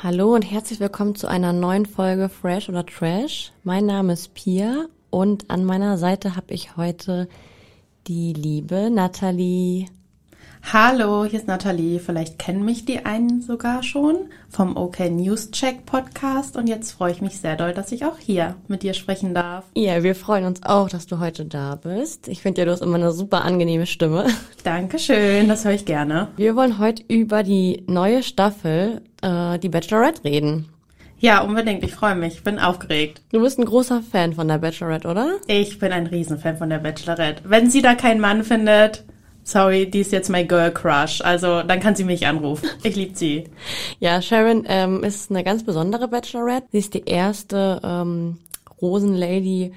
Hallo 0.00 0.32
und 0.32 0.42
herzlich 0.42 0.78
willkommen 0.78 1.16
zu 1.16 1.26
einer 1.26 1.52
neuen 1.52 1.84
Folge 1.84 2.28
Fresh 2.28 2.68
oder 2.68 2.86
Trash. 2.86 3.50
Mein 3.64 3.84
Name 3.84 4.12
ist 4.12 4.32
Pia 4.32 4.86
und 5.10 5.50
an 5.50 5.64
meiner 5.64 5.98
Seite 5.98 6.36
habe 6.36 6.54
ich 6.54 6.76
heute 6.76 7.28
die 8.06 8.32
liebe 8.32 8.90
Nathalie. 8.90 9.86
Hallo, 10.72 11.24
hier 11.24 11.38
ist 11.38 11.48
Nathalie. 11.48 11.98
Vielleicht 11.98 12.38
kennen 12.38 12.64
mich 12.64 12.84
die 12.84 13.06
einen 13.06 13.40
sogar 13.40 13.82
schon 13.82 14.26
vom 14.50 14.76
OK 14.76 15.00
News 15.08 15.50
Check 15.50 15.86
Podcast 15.86 16.56
und 16.56 16.66
jetzt 16.66 16.92
freue 16.92 17.12
ich 17.12 17.22
mich 17.22 17.40
sehr 17.40 17.56
doll, 17.56 17.72
dass 17.72 17.90
ich 17.90 18.04
auch 18.04 18.18
hier 18.18 18.56
mit 18.66 18.82
dir 18.82 18.92
sprechen 18.92 19.32
darf. 19.32 19.64
Ja, 19.74 20.02
wir 20.02 20.14
freuen 20.14 20.44
uns 20.44 20.62
auch, 20.64 20.90
dass 20.90 21.06
du 21.06 21.20
heute 21.20 21.46
da 21.46 21.76
bist. 21.76 22.28
Ich 22.28 22.42
finde 22.42 22.60
ja, 22.60 22.64
du 22.66 22.72
hast 22.72 22.82
immer 22.82 22.96
eine 22.96 23.12
super 23.12 23.44
angenehme 23.44 23.86
Stimme. 23.86 24.26
Dankeschön, 24.64 25.48
das 25.48 25.64
höre 25.64 25.72
ich 25.72 25.86
gerne. 25.86 26.28
Wir 26.36 26.54
wollen 26.54 26.78
heute 26.78 27.02
über 27.08 27.42
die 27.42 27.84
neue 27.86 28.22
Staffel, 28.22 29.00
äh, 29.22 29.58
die 29.58 29.70
Bachelorette, 29.70 30.24
reden. 30.24 30.68
Ja, 31.20 31.40
unbedingt. 31.40 31.82
Ich 31.82 31.94
freue 31.94 32.14
mich. 32.14 32.44
Bin 32.44 32.58
aufgeregt. 32.60 33.22
Du 33.32 33.40
bist 33.40 33.58
ein 33.58 33.64
großer 33.64 34.02
Fan 34.02 34.34
von 34.34 34.46
der 34.46 34.58
Bachelorette, 34.58 35.08
oder? 35.08 35.38
Ich 35.48 35.78
bin 35.78 35.92
ein 35.92 36.06
Riesenfan 36.06 36.58
von 36.58 36.70
der 36.70 36.78
Bachelorette. 36.78 37.42
Wenn 37.44 37.70
sie 37.70 37.82
da 37.82 37.94
keinen 37.96 38.20
Mann 38.20 38.44
findet, 38.44 39.04
sorry, 39.48 39.90
die 39.90 40.00
ist 40.00 40.12
jetzt 40.12 40.28
mein 40.28 40.46
Girl 40.46 40.70
Crush. 40.72 41.20
Also 41.22 41.62
dann 41.62 41.80
kann 41.80 41.96
sie 41.96 42.04
mich 42.04 42.26
anrufen. 42.26 42.68
Ich 42.82 42.96
liebe 42.96 43.16
sie. 43.16 43.44
Ja, 44.00 44.22
Sharon 44.22 44.64
ähm, 44.68 45.02
ist 45.02 45.30
eine 45.30 45.42
ganz 45.42 45.64
besondere 45.64 46.08
Bachelorette. 46.08 46.68
Sie 46.70 46.78
ist 46.78 46.94
die 46.94 47.04
erste 47.04 47.80
ähm, 47.82 48.38
Rosenlady 48.80 49.72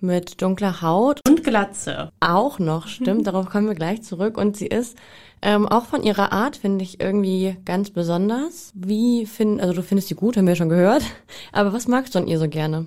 mit 0.00 0.40
dunkler 0.40 0.80
Haut. 0.82 1.20
Und 1.26 1.44
Glatze. 1.44 2.10
Auch 2.20 2.58
noch, 2.58 2.86
stimmt. 2.86 3.26
Darauf 3.26 3.50
kommen 3.50 3.66
wir 3.66 3.74
gleich 3.74 4.02
zurück. 4.02 4.38
Und 4.38 4.56
sie 4.56 4.66
ist 4.66 4.96
ähm, 5.42 5.66
auch 5.66 5.86
von 5.86 6.02
ihrer 6.02 6.32
Art, 6.32 6.56
finde 6.56 6.84
ich, 6.84 7.00
irgendwie 7.00 7.56
ganz 7.64 7.90
besonders. 7.90 8.72
Wie 8.74 9.26
find, 9.26 9.60
also 9.60 9.74
du 9.74 9.82
findest 9.82 10.08
sie 10.08 10.14
gut, 10.14 10.36
haben 10.36 10.46
wir 10.46 10.56
schon 10.56 10.68
gehört. 10.68 11.02
Aber 11.52 11.72
was 11.72 11.88
magst 11.88 12.14
du 12.14 12.20
an 12.20 12.28
ihr 12.28 12.38
so 12.38 12.48
gerne? 12.48 12.86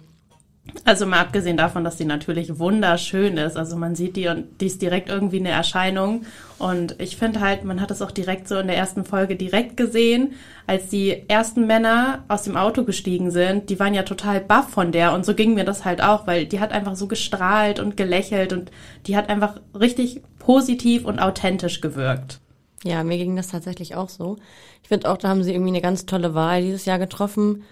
Also 0.86 1.06
mal 1.06 1.20
abgesehen 1.20 1.58
davon, 1.58 1.84
dass 1.84 1.98
die 1.98 2.06
natürlich 2.06 2.60
wunderschön 2.60 3.38
ist. 3.38 3.58
Also 3.58 3.76
man 3.76 3.96
sieht 3.96 4.16
die 4.16 4.28
und 4.28 4.62
die 4.62 4.68
ist 4.68 4.82
direkt 4.82 5.10
irgendwie 5.10 5.40
eine 5.40 5.50
Erscheinung. 5.50 6.24
Und 6.58 6.96
ich 7.00 7.16
finde 7.18 7.40
halt, 7.40 7.64
man 7.64 7.80
hat 7.82 7.92
es 7.92 8.02
auch 8.02 8.12
direkt 8.12 8.48
so 8.48 8.58
in 8.58 8.68
der 8.68 8.78
ersten 8.78 9.06
Folge 9.06 9.36
direkt 9.36 9.78
gesehen, 9.78 10.34
als 10.68 10.90
die 10.90 11.30
ersten 11.30 11.68
Männer 11.68 12.24
aus 12.28 12.44
dem 12.44 12.58
Auto 12.58 12.84
gestiegen 12.84 13.32
sind. 13.32 13.70
Die 13.70 13.80
waren 13.80 13.94
ja 13.94 14.04
total 14.04 14.42
baff 14.42 14.70
von 14.70 14.92
der. 14.92 15.14
Und 15.14 15.26
so 15.26 15.34
ging 15.34 15.54
mir 15.54 15.66
das 15.66 15.86
halt 15.86 16.02
auch, 16.02 16.28
weil 16.28 16.46
die 16.46 16.60
hat 16.60 16.72
einfach 16.72 16.96
so 16.96 17.08
gestrahlt 17.08 17.80
und 17.80 17.98
gelächelt 17.98 18.54
und 18.54 18.72
die 19.08 19.16
hat 19.16 19.30
einfach 19.30 19.62
richtig 19.80 20.22
positiv 20.40 21.06
und 21.06 21.20
authentisch 21.20 21.82
gewirkt. 21.82 22.40
Ja, 22.84 23.04
mir 23.04 23.18
ging 23.18 23.36
das 23.36 23.50
tatsächlich 23.50 23.96
auch 23.96 24.10
so. 24.10 24.38
Ich 24.82 24.90
finde 24.90 25.10
auch, 25.12 25.18
da 25.18 25.28
haben 25.28 25.44
sie 25.44 25.52
irgendwie 25.52 25.72
eine 25.72 25.82
ganz 25.82 26.06
tolle 26.06 26.34
Wahl 26.34 26.62
dieses 26.62 26.86
Jahr 26.86 27.00
getroffen. 27.00 27.64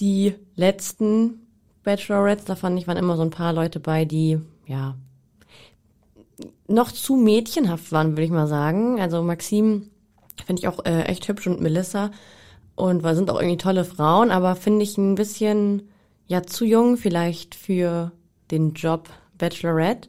Die 0.00 0.34
letzten 0.54 1.45
Bachelorettes, 1.86 2.44
da 2.44 2.56
fand 2.56 2.78
ich, 2.78 2.88
waren 2.88 2.96
immer 2.96 3.16
so 3.16 3.22
ein 3.22 3.30
paar 3.30 3.52
Leute 3.52 3.78
bei, 3.78 4.04
die, 4.04 4.40
ja, 4.66 4.96
noch 6.66 6.90
zu 6.90 7.14
mädchenhaft 7.14 7.92
waren, 7.92 8.10
würde 8.10 8.24
ich 8.24 8.30
mal 8.30 8.48
sagen. 8.48 9.00
Also 9.00 9.22
Maxim 9.22 9.88
finde 10.44 10.60
ich 10.60 10.68
auch 10.68 10.84
äh, 10.84 11.02
echt 11.02 11.28
hübsch 11.28 11.46
und 11.46 11.60
Melissa 11.60 12.10
und 12.74 13.04
wir 13.04 13.14
sind 13.14 13.30
auch 13.30 13.40
irgendwie 13.40 13.56
tolle 13.56 13.84
Frauen, 13.84 14.32
aber 14.32 14.56
finde 14.56 14.82
ich 14.82 14.98
ein 14.98 15.14
bisschen, 15.14 15.88
ja, 16.26 16.42
zu 16.42 16.64
jung 16.64 16.96
vielleicht 16.96 17.54
für 17.54 18.10
den 18.50 18.74
Job 18.74 19.08
Bachelorette. 19.38 20.08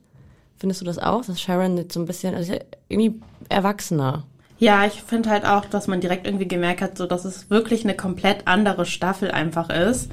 Findest 0.58 0.82
du 0.82 0.86
das 0.86 0.98
auch, 0.98 1.24
dass 1.24 1.40
Sharon 1.40 1.78
jetzt 1.78 1.94
so 1.94 2.00
ein 2.00 2.08
bisschen, 2.08 2.34
also 2.34 2.56
irgendwie 2.90 3.22
erwachsener? 3.50 4.26
Ja, 4.58 4.86
ich 4.86 5.04
finde 5.04 5.30
halt 5.30 5.46
auch, 5.46 5.66
dass 5.66 5.86
man 5.86 6.02
direkt 6.02 6.26
irgendwie 6.26 6.48
gemerkt 6.48 6.82
hat, 6.82 6.98
so 6.98 7.06
dass 7.06 7.24
es 7.24 7.52
wirklich 7.52 7.84
eine 7.84 7.96
komplett 7.96 8.48
andere 8.48 8.88
Staffel 8.88 9.30
einfach 9.30 9.70
ist 9.70 10.10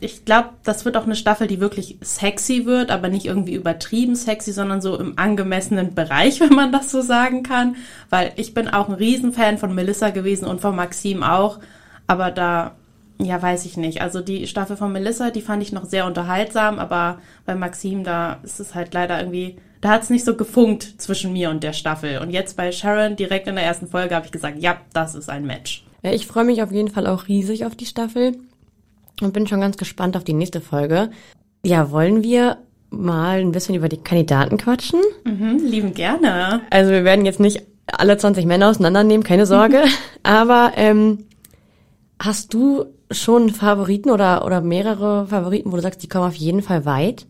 ich 0.00 0.24
glaube, 0.24 0.50
das 0.64 0.84
wird 0.84 0.96
auch 0.96 1.04
eine 1.04 1.16
Staffel, 1.16 1.46
die 1.46 1.60
wirklich 1.60 1.98
sexy 2.02 2.66
wird, 2.66 2.90
aber 2.90 3.08
nicht 3.08 3.26
irgendwie 3.26 3.54
übertrieben 3.54 4.14
sexy, 4.14 4.52
sondern 4.52 4.80
so 4.80 4.98
im 4.98 5.18
angemessenen 5.18 5.94
Bereich, 5.94 6.40
wenn 6.40 6.54
man 6.54 6.72
das 6.72 6.90
so 6.90 7.00
sagen 7.00 7.42
kann. 7.42 7.76
Weil 8.08 8.32
ich 8.36 8.54
bin 8.54 8.68
auch 8.68 8.88
ein 8.88 8.94
Riesenfan 8.94 9.58
von 9.58 9.74
Melissa 9.74 10.10
gewesen 10.10 10.46
und 10.46 10.60
von 10.60 10.76
Maxim 10.76 11.22
auch. 11.22 11.58
Aber 12.06 12.30
da, 12.30 12.72
ja, 13.18 13.40
weiß 13.40 13.64
ich 13.66 13.76
nicht. 13.76 14.02
Also 14.02 14.20
die 14.20 14.46
Staffel 14.46 14.76
von 14.76 14.92
Melissa, 14.92 15.30
die 15.30 15.42
fand 15.42 15.62
ich 15.62 15.72
noch 15.72 15.84
sehr 15.84 16.06
unterhaltsam, 16.06 16.78
aber 16.78 17.18
bei 17.46 17.54
Maxim, 17.54 18.04
da 18.04 18.38
ist 18.42 18.60
es 18.60 18.74
halt 18.74 18.94
leider 18.94 19.18
irgendwie, 19.18 19.56
da 19.80 19.90
hat 19.90 20.02
es 20.02 20.10
nicht 20.10 20.24
so 20.24 20.36
gefunkt 20.36 21.00
zwischen 21.00 21.32
mir 21.32 21.50
und 21.50 21.62
der 21.62 21.72
Staffel. 21.72 22.18
Und 22.18 22.30
jetzt 22.30 22.56
bei 22.56 22.72
Sharon, 22.72 23.16
direkt 23.16 23.46
in 23.46 23.54
der 23.54 23.64
ersten 23.64 23.86
Folge, 23.86 24.14
habe 24.14 24.26
ich 24.26 24.32
gesagt, 24.32 24.58
ja, 24.58 24.76
das 24.92 25.14
ist 25.14 25.30
ein 25.30 25.46
Match. 25.46 25.84
Ja, 26.02 26.12
ich 26.12 26.26
freue 26.26 26.44
mich 26.44 26.62
auf 26.62 26.72
jeden 26.72 26.90
Fall 26.90 27.06
auch 27.06 27.28
riesig 27.28 27.64
auf 27.64 27.76
die 27.76 27.86
Staffel 27.86 28.36
und 29.22 29.32
bin 29.32 29.46
schon 29.46 29.60
ganz 29.60 29.76
gespannt 29.76 30.16
auf 30.16 30.24
die 30.24 30.32
nächste 30.32 30.60
Folge. 30.60 31.10
Ja, 31.64 31.90
wollen 31.90 32.22
wir 32.22 32.58
mal 32.90 33.40
ein 33.40 33.52
bisschen 33.52 33.74
über 33.74 33.88
die 33.88 33.98
Kandidaten 33.98 34.56
quatschen? 34.56 35.00
Mhm, 35.24 35.60
lieben 35.64 35.94
gerne. 35.94 36.62
Also 36.70 36.90
wir 36.90 37.04
werden 37.04 37.24
jetzt 37.24 37.40
nicht 37.40 37.62
alle 37.86 38.16
20 38.16 38.46
Männer 38.46 38.68
auseinandernehmen, 38.68 39.24
keine 39.24 39.46
Sorge. 39.46 39.84
Aber 40.22 40.72
ähm, 40.76 41.26
hast 42.18 42.54
du 42.54 42.86
schon 43.10 43.50
Favoriten 43.50 44.10
oder, 44.10 44.44
oder 44.44 44.60
mehrere 44.60 45.26
Favoriten, 45.26 45.72
wo 45.72 45.76
du 45.76 45.82
sagst, 45.82 46.02
die 46.02 46.08
kommen 46.08 46.28
auf 46.28 46.36
jeden 46.36 46.62
Fall 46.62 46.84
weit? 46.84 47.26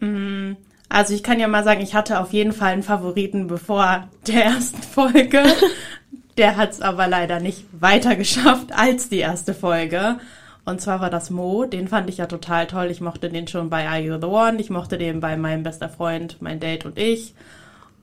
Mhm. 0.00 0.56
Also 0.88 1.14
ich 1.14 1.22
kann 1.22 1.40
ja 1.40 1.48
mal 1.48 1.64
sagen, 1.64 1.80
ich 1.80 1.94
hatte 1.94 2.20
auf 2.20 2.32
jeden 2.32 2.52
Fall 2.52 2.72
einen 2.72 2.82
Favoriten 2.82 3.46
bevor 3.46 4.08
der 4.26 4.44
ersten 4.44 4.82
Folge. 4.82 5.42
der 6.36 6.56
hat 6.56 6.72
es 6.72 6.82
aber 6.82 7.08
leider 7.08 7.40
nicht 7.40 7.64
weiter 7.72 8.16
geschafft 8.16 8.72
als 8.72 9.08
die 9.08 9.18
erste 9.18 9.54
Folge. 9.54 10.18
Und 10.64 10.80
zwar 10.80 11.00
war 11.00 11.10
das 11.10 11.30
Mo, 11.30 11.64
den 11.64 11.88
fand 11.88 12.08
ich 12.08 12.18
ja 12.18 12.26
total 12.26 12.66
toll. 12.66 12.86
Ich 12.90 13.00
mochte 13.00 13.28
den 13.28 13.48
schon 13.48 13.68
bei 13.68 13.88
Are 13.88 14.00
You 14.00 14.18
the 14.20 14.26
One, 14.26 14.60
ich 14.60 14.70
mochte 14.70 14.96
den 14.96 15.20
bei 15.20 15.36
meinem 15.36 15.64
bester 15.64 15.88
Freund, 15.88 16.36
mein 16.40 16.60
Date 16.60 16.84
und 16.84 16.98
ich. 16.98 17.34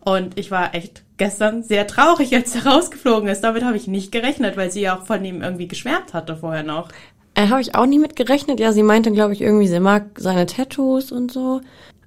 Und 0.02 0.38
ich 0.38 0.52
war 0.52 0.76
echt 0.76 1.04
gestern 1.18 1.64
sehr 1.64 1.88
traurig, 1.88 2.34
als 2.36 2.56
er 2.56 2.66
rausgeflogen 2.66 3.30
ist. 3.30 3.42
Damit 3.42 3.64
habe 3.64 3.78
ich 3.78 3.88
nicht 3.88 4.12
gerechnet, 4.12 4.58
weil 4.58 4.72
sie 4.72 4.82
ja 4.82 4.98
auch 4.98 5.06
von 5.06 5.24
ihm 5.24 5.42
irgendwie 5.42 5.68
geschwärmt 5.68 6.14
hatte 6.14 6.36
vorher 6.38 6.64
noch. 6.64 6.90
Äh, 7.36 7.48
habe 7.48 7.62
ich 7.62 7.76
auch 7.76 7.86
nie 7.86 8.00
mit 8.00 8.16
gerechnet. 8.16 8.60
Ja, 8.60 8.74
sie 8.74 8.84
meinte, 8.84 9.12
glaube 9.12 9.34
ich, 9.34 9.42
irgendwie, 9.42 9.68
sie 9.68 9.80
mag 9.80 10.04
seine 10.18 10.46
Tattoos 10.46 11.12
und 11.12 11.32
so. 11.32 11.62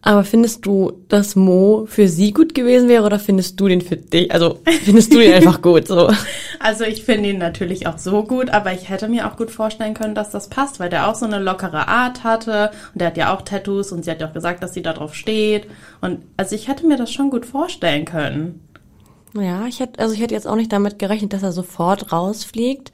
Aber 0.05 0.25
findest 0.25 0.67
du, 0.67 1.05
dass 1.09 1.37
Mo 1.37 1.87
für 1.87 2.09
sie 2.09 2.33
gut 2.33 2.57
gewesen 2.57 2.89
wäre 2.89 3.05
oder 3.05 3.21
findest 3.21 3.61
du 3.61 3.69
den 3.69 3.81
für 3.81 3.97
dich? 3.97 4.33
Also 4.33 4.59
findest 4.83 5.15
du 5.15 5.21
ihn 5.21 5.33
einfach 5.35 5.63
gut 5.63 5.87
so? 5.87 6.11
Also 6.59 6.83
ich 6.83 7.05
finde 7.05 7.31
ihn 7.31 7.39
natürlich 7.39 7.87
auch 7.87 7.99
so 7.99 8.25
gut, 8.25 8.51
aber 8.51 8.73
ich 8.73 8.89
hätte 8.89 9.07
mir 9.07 9.31
auch 9.31 9.37
gut 9.37 9.53
vorstellen 9.53 9.95
können, 9.95 10.17
dass 10.17 10.31
das 10.31 10.49
passt, 10.49 10.81
weil 10.81 10.91
der 10.91 11.09
auch 11.09 11.15
so 11.15 11.25
eine 11.25 11.39
lockere 11.39 11.87
Art 11.87 12.25
hatte 12.25 12.73
und 12.93 13.01
der 13.01 13.09
hat 13.09 13.17
ja 13.17 13.33
auch 13.33 13.43
Tattoos 13.43 13.93
und 13.93 14.05
sie 14.05 14.11
hat 14.11 14.21
ja 14.21 14.29
auch 14.29 14.33
gesagt, 14.33 14.61
dass 14.65 14.75
sie 14.75 14.83
da 14.83 14.93
drauf 14.93 15.15
steht. 15.15 15.69
Und 16.01 16.19
also 16.37 16.57
ich 16.57 16.67
hätte 16.67 16.85
mir 16.85 16.97
das 16.97 17.13
schon 17.13 17.31
gut 17.31 17.47
vorstellen 17.47 18.05
können. 18.05 18.61
Ja, 19.35 19.67
ich 19.67 19.79
hätte, 19.79 20.01
also 20.01 20.15
ich 20.15 20.21
hätte 20.21 20.35
jetzt 20.35 20.49
auch 20.49 20.57
nicht 20.57 20.73
damit 20.73 20.99
gerechnet, 20.99 21.33
dass 21.33 21.45
er 21.45 21.53
sofort 21.53 22.13
rausfliegt. 22.13 22.93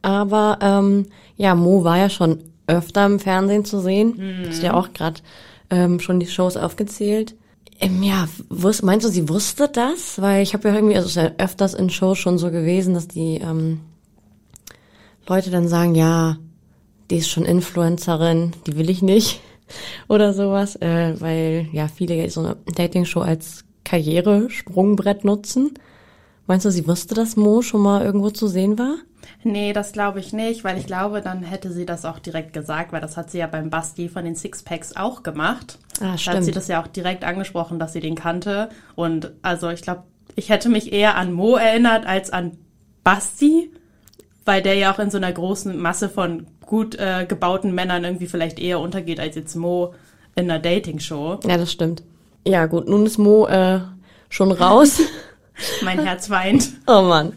Aber 0.00 0.58
ähm, 0.62 1.06
ja, 1.36 1.56
Mo 1.56 1.82
war 1.82 1.98
ja 1.98 2.08
schon 2.08 2.38
öfter 2.68 3.04
im 3.04 3.18
Fernsehen 3.18 3.64
zu 3.64 3.80
sehen. 3.80 4.14
Mhm. 4.16 4.48
Ist 4.48 4.62
ja 4.62 4.74
auch 4.74 4.92
gerade 4.92 5.20
ähm, 5.70 6.00
schon 6.00 6.20
die 6.20 6.26
Shows 6.26 6.56
aufgezählt. 6.56 7.34
Ähm, 7.80 8.02
ja, 8.02 8.28
wus 8.48 8.82
meinst 8.82 9.06
du, 9.06 9.10
sie 9.10 9.28
wusste 9.28 9.68
das? 9.68 10.20
Weil 10.20 10.42
ich 10.42 10.54
habe 10.54 10.68
ja 10.68 10.74
irgendwie, 10.74 10.96
also 10.96 11.06
es 11.06 11.16
ist 11.16 11.22
ja 11.22 11.44
öfters 11.44 11.74
in 11.74 11.90
Shows 11.90 12.18
schon 12.18 12.38
so 12.38 12.50
gewesen, 12.50 12.94
dass 12.94 13.08
die 13.08 13.36
ähm, 13.36 13.80
Leute 15.26 15.50
dann 15.50 15.68
sagen, 15.68 15.94
ja, 15.94 16.36
die 17.10 17.16
ist 17.16 17.30
schon 17.30 17.44
Influencerin, 17.44 18.52
die 18.66 18.76
will 18.76 18.90
ich 18.90 19.02
nicht 19.02 19.40
oder 20.08 20.34
sowas, 20.34 20.76
äh, 20.76 21.20
weil 21.20 21.68
ja 21.72 21.88
viele 21.88 22.28
so 22.30 22.40
eine 22.40 22.56
Dating-Show 22.74 23.20
als 23.20 23.64
Karrieresprungbrett 23.84 25.24
nutzen. 25.24 25.74
Meinst 26.50 26.66
du, 26.66 26.72
sie 26.72 26.88
wusste, 26.88 27.14
dass 27.14 27.36
Mo 27.36 27.62
schon 27.62 27.80
mal 27.80 28.04
irgendwo 28.04 28.30
zu 28.30 28.48
sehen 28.48 28.76
war? 28.76 28.96
Nee, 29.44 29.72
das 29.72 29.92
glaube 29.92 30.18
ich 30.18 30.32
nicht, 30.32 30.64
weil 30.64 30.78
ich 30.78 30.86
glaube, 30.86 31.20
dann 31.20 31.44
hätte 31.44 31.70
sie 31.70 31.86
das 31.86 32.04
auch 32.04 32.18
direkt 32.18 32.52
gesagt, 32.52 32.92
weil 32.92 33.00
das 33.00 33.16
hat 33.16 33.30
sie 33.30 33.38
ja 33.38 33.46
beim 33.46 33.70
Basti 33.70 34.08
von 34.08 34.24
den 34.24 34.34
Sixpacks 34.34 34.96
auch 34.96 35.22
gemacht. 35.22 35.78
Ah, 36.00 36.18
stimmt. 36.18 36.34
Da 36.34 36.38
hat 36.38 36.44
sie 36.46 36.50
das 36.50 36.66
ja 36.66 36.82
auch 36.82 36.88
direkt 36.88 37.22
angesprochen, 37.22 37.78
dass 37.78 37.92
sie 37.92 38.00
den 38.00 38.16
kannte. 38.16 38.68
Und 38.96 39.30
also 39.42 39.70
ich 39.70 39.82
glaube, 39.82 40.02
ich 40.34 40.48
hätte 40.48 40.68
mich 40.70 40.92
eher 40.92 41.14
an 41.14 41.32
Mo 41.32 41.54
erinnert 41.54 42.04
als 42.04 42.30
an 42.30 42.58
Basti, 43.04 43.70
weil 44.44 44.60
der 44.60 44.74
ja 44.74 44.92
auch 44.92 44.98
in 44.98 45.12
so 45.12 45.18
einer 45.18 45.30
großen 45.30 45.78
Masse 45.78 46.08
von 46.08 46.48
gut 46.66 46.96
äh, 46.96 47.26
gebauten 47.28 47.76
Männern 47.76 48.02
irgendwie 48.02 48.26
vielleicht 48.26 48.58
eher 48.58 48.80
untergeht 48.80 49.20
als 49.20 49.36
jetzt 49.36 49.54
Mo 49.54 49.94
in 50.34 50.50
einer 50.50 50.58
Dating-Show. 50.58 51.38
Ja, 51.46 51.56
das 51.58 51.70
stimmt. 51.70 52.02
Ja, 52.44 52.66
gut, 52.66 52.88
nun 52.88 53.06
ist 53.06 53.18
Mo 53.18 53.46
äh, 53.46 53.82
schon 54.28 54.50
raus. 54.50 55.00
mein 55.82 56.04
Herz 56.04 56.30
weint. 56.30 56.70
Oh 56.86 57.02
Mann 57.02 57.32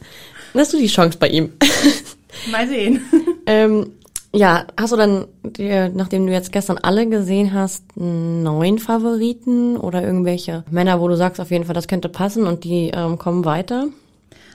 hast 0.60 0.74
du 0.74 0.78
die 0.78 0.88
Chance 0.88 1.18
bei 1.18 1.30
ihm. 1.30 1.54
Mal 2.52 2.68
sehen. 2.68 3.02
ähm, 3.46 3.94
ja, 4.34 4.66
hast 4.80 4.92
du 4.92 4.98
dann, 4.98 5.28
dir, 5.44 5.90
nachdem 5.90 6.26
du 6.26 6.34
jetzt 6.34 6.52
gestern 6.52 6.80
alle 6.80 7.08
gesehen 7.08 7.54
hast, 7.54 7.84
einen 7.96 8.44
neuen 8.44 8.80
Favoriten 8.80 9.78
oder 9.78 10.02
irgendwelche 10.02 10.64
Männer, 10.72 11.00
wo 11.00 11.08
du 11.08 11.16
sagst, 11.16 11.40
auf 11.40 11.52
jeden 11.52 11.66
Fall, 11.66 11.76
das 11.76 11.88
könnte 11.88 12.10
passen 12.10 12.48
und 12.48 12.64
die 12.64 12.92
ähm, 12.94 13.20
kommen 13.20 13.46
weiter? 13.46 13.88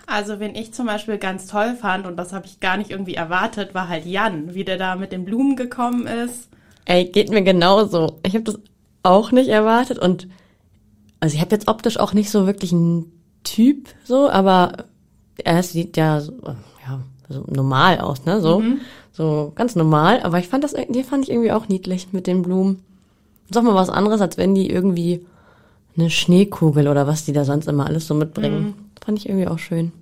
Also, 0.06 0.40
wen 0.40 0.54
ich 0.54 0.72
zum 0.72 0.86
Beispiel 0.86 1.18
ganz 1.18 1.46
toll 1.46 1.76
fand, 1.80 2.06
und 2.06 2.16
das 2.16 2.32
habe 2.32 2.46
ich 2.46 2.60
gar 2.60 2.76
nicht 2.76 2.90
irgendwie 2.90 3.14
erwartet, 3.14 3.74
war 3.74 3.88
halt 3.88 4.06
Jan, 4.06 4.54
wie 4.54 4.64
der 4.64 4.78
da 4.78 4.96
mit 4.96 5.12
den 5.12 5.24
Blumen 5.24 5.54
gekommen 5.54 6.06
ist. 6.06 6.48
Ey, 6.86 7.04
geht 7.04 7.30
mir 7.30 7.42
genauso. 7.42 8.18
Ich 8.26 8.34
habe 8.34 8.44
das 8.44 8.58
auch 9.02 9.30
nicht 9.30 9.48
erwartet 9.48 9.98
und 9.98 10.26
also 11.20 11.34
ich 11.34 11.40
habe 11.40 11.54
jetzt 11.54 11.68
optisch 11.68 11.98
auch 11.98 12.14
nicht 12.14 12.30
so 12.30 12.46
wirklich 12.46 12.72
einen 12.72 13.17
Typ 13.44 13.88
so, 14.04 14.28
aber 14.28 14.84
er 15.44 15.62
sieht 15.62 15.96
ja 15.96 16.20
so, 16.20 16.32
ja 16.86 17.00
so 17.28 17.44
normal 17.46 17.98
aus, 18.00 18.24
ne? 18.24 18.40
So, 18.40 18.60
mhm. 18.60 18.80
so 19.12 19.52
ganz 19.54 19.76
normal. 19.76 20.20
Aber 20.22 20.38
ich 20.38 20.48
fand 20.48 20.64
das, 20.64 20.74
die 20.88 21.02
fand 21.02 21.24
ich 21.24 21.30
irgendwie 21.30 21.52
auch 21.52 21.68
niedlich 21.68 22.08
mit 22.12 22.26
den 22.26 22.42
Blumen. 22.42 22.82
Sag 23.50 23.64
mal 23.64 23.74
was 23.74 23.90
anderes, 23.90 24.20
als 24.20 24.36
wenn 24.36 24.54
die 24.54 24.70
irgendwie 24.70 25.24
eine 25.96 26.10
Schneekugel 26.10 26.88
oder 26.88 27.06
was 27.06 27.24
die 27.24 27.32
da 27.32 27.44
sonst 27.44 27.66
immer 27.66 27.86
alles 27.86 28.06
so 28.06 28.14
mitbringen. 28.14 28.62
Mhm. 28.62 28.74
Fand 29.04 29.18
ich 29.18 29.28
irgendwie 29.28 29.48
auch 29.48 29.58
schön. 29.58 29.92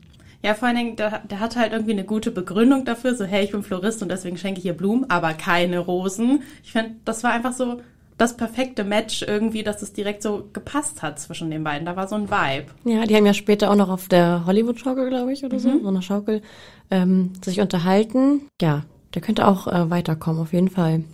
Ja, 0.42 0.54
vor 0.54 0.68
allen 0.68 0.76
Dingen, 0.76 0.96
der, 0.96 1.22
der 1.30 1.40
hatte 1.40 1.58
halt 1.58 1.72
irgendwie 1.72 1.92
eine 1.92 2.04
gute 2.04 2.30
Begründung 2.30 2.84
dafür, 2.84 3.14
so, 3.14 3.24
hey, 3.24 3.44
ich 3.44 3.52
bin 3.52 3.62
Florist 3.62 4.02
und 4.02 4.10
deswegen 4.10 4.36
schenke 4.36 4.60
ich 4.60 4.66
ihr 4.66 4.76
Blumen, 4.76 5.08
aber 5.10 5.32
keine 5.32 5.78
Rosen. 5.78 6.42
Ich 6.62 6.72
finde, 6.72 6.92
das 7.04 7.24
war 7.24 7.32
einfach 7.32 7.52
so 7.52 7.80
das 8.18 8.36
perfekte 8.36 8.84
Match 8.84 9.22
irgendwie, 9.22 9.62
dass 9.62 9.82
es 9.82 9.92
direkt 9.92 10.22
so 10.22 10.48
gepasst 10.52 11.02
hat 11.02 11.18
zwischen 11.20 11.50
den 11.50 11.64
beiden. 11.64 11.86
Da 11.86 11.96
war 11.96 12.08
so 12.08 12.14
ein 12.14 12.30
Vibe. 12.30 12.66
Ja, 12.84 13.04
die 13.04 13.14
haben 13.14 13.26
ja 13.26 13.34
später 13.34 13.70
auch 13.70 13.76
noch 13.76 13.90
auf 13.90 14.08
der 14.08 14.46
Hollywood-Schaukel, 14.46 15.08
glaube 15.08 15.32
ich, 15.32 15.44
oder 15.44 15.56
mhm. 15.56 15.60
so, 15.60 15.78
so 15.80 15.88
eine 15.88 16.02
Schaukel, 16.02 16.42
ähm, 16.90 17.32
sich 17.44 17.60
unterhalten. 17.60 18.42
Ja, 18.60 18.84
der 19.14 19.22
könnte 19.22 19.46
auch 19.46 19.66
äh, 19.66 19.90
weiterkommen, 19.90 20.40
auf 20.40 20.52
jeden 20.52 20.70
Fall. 20.70 21.04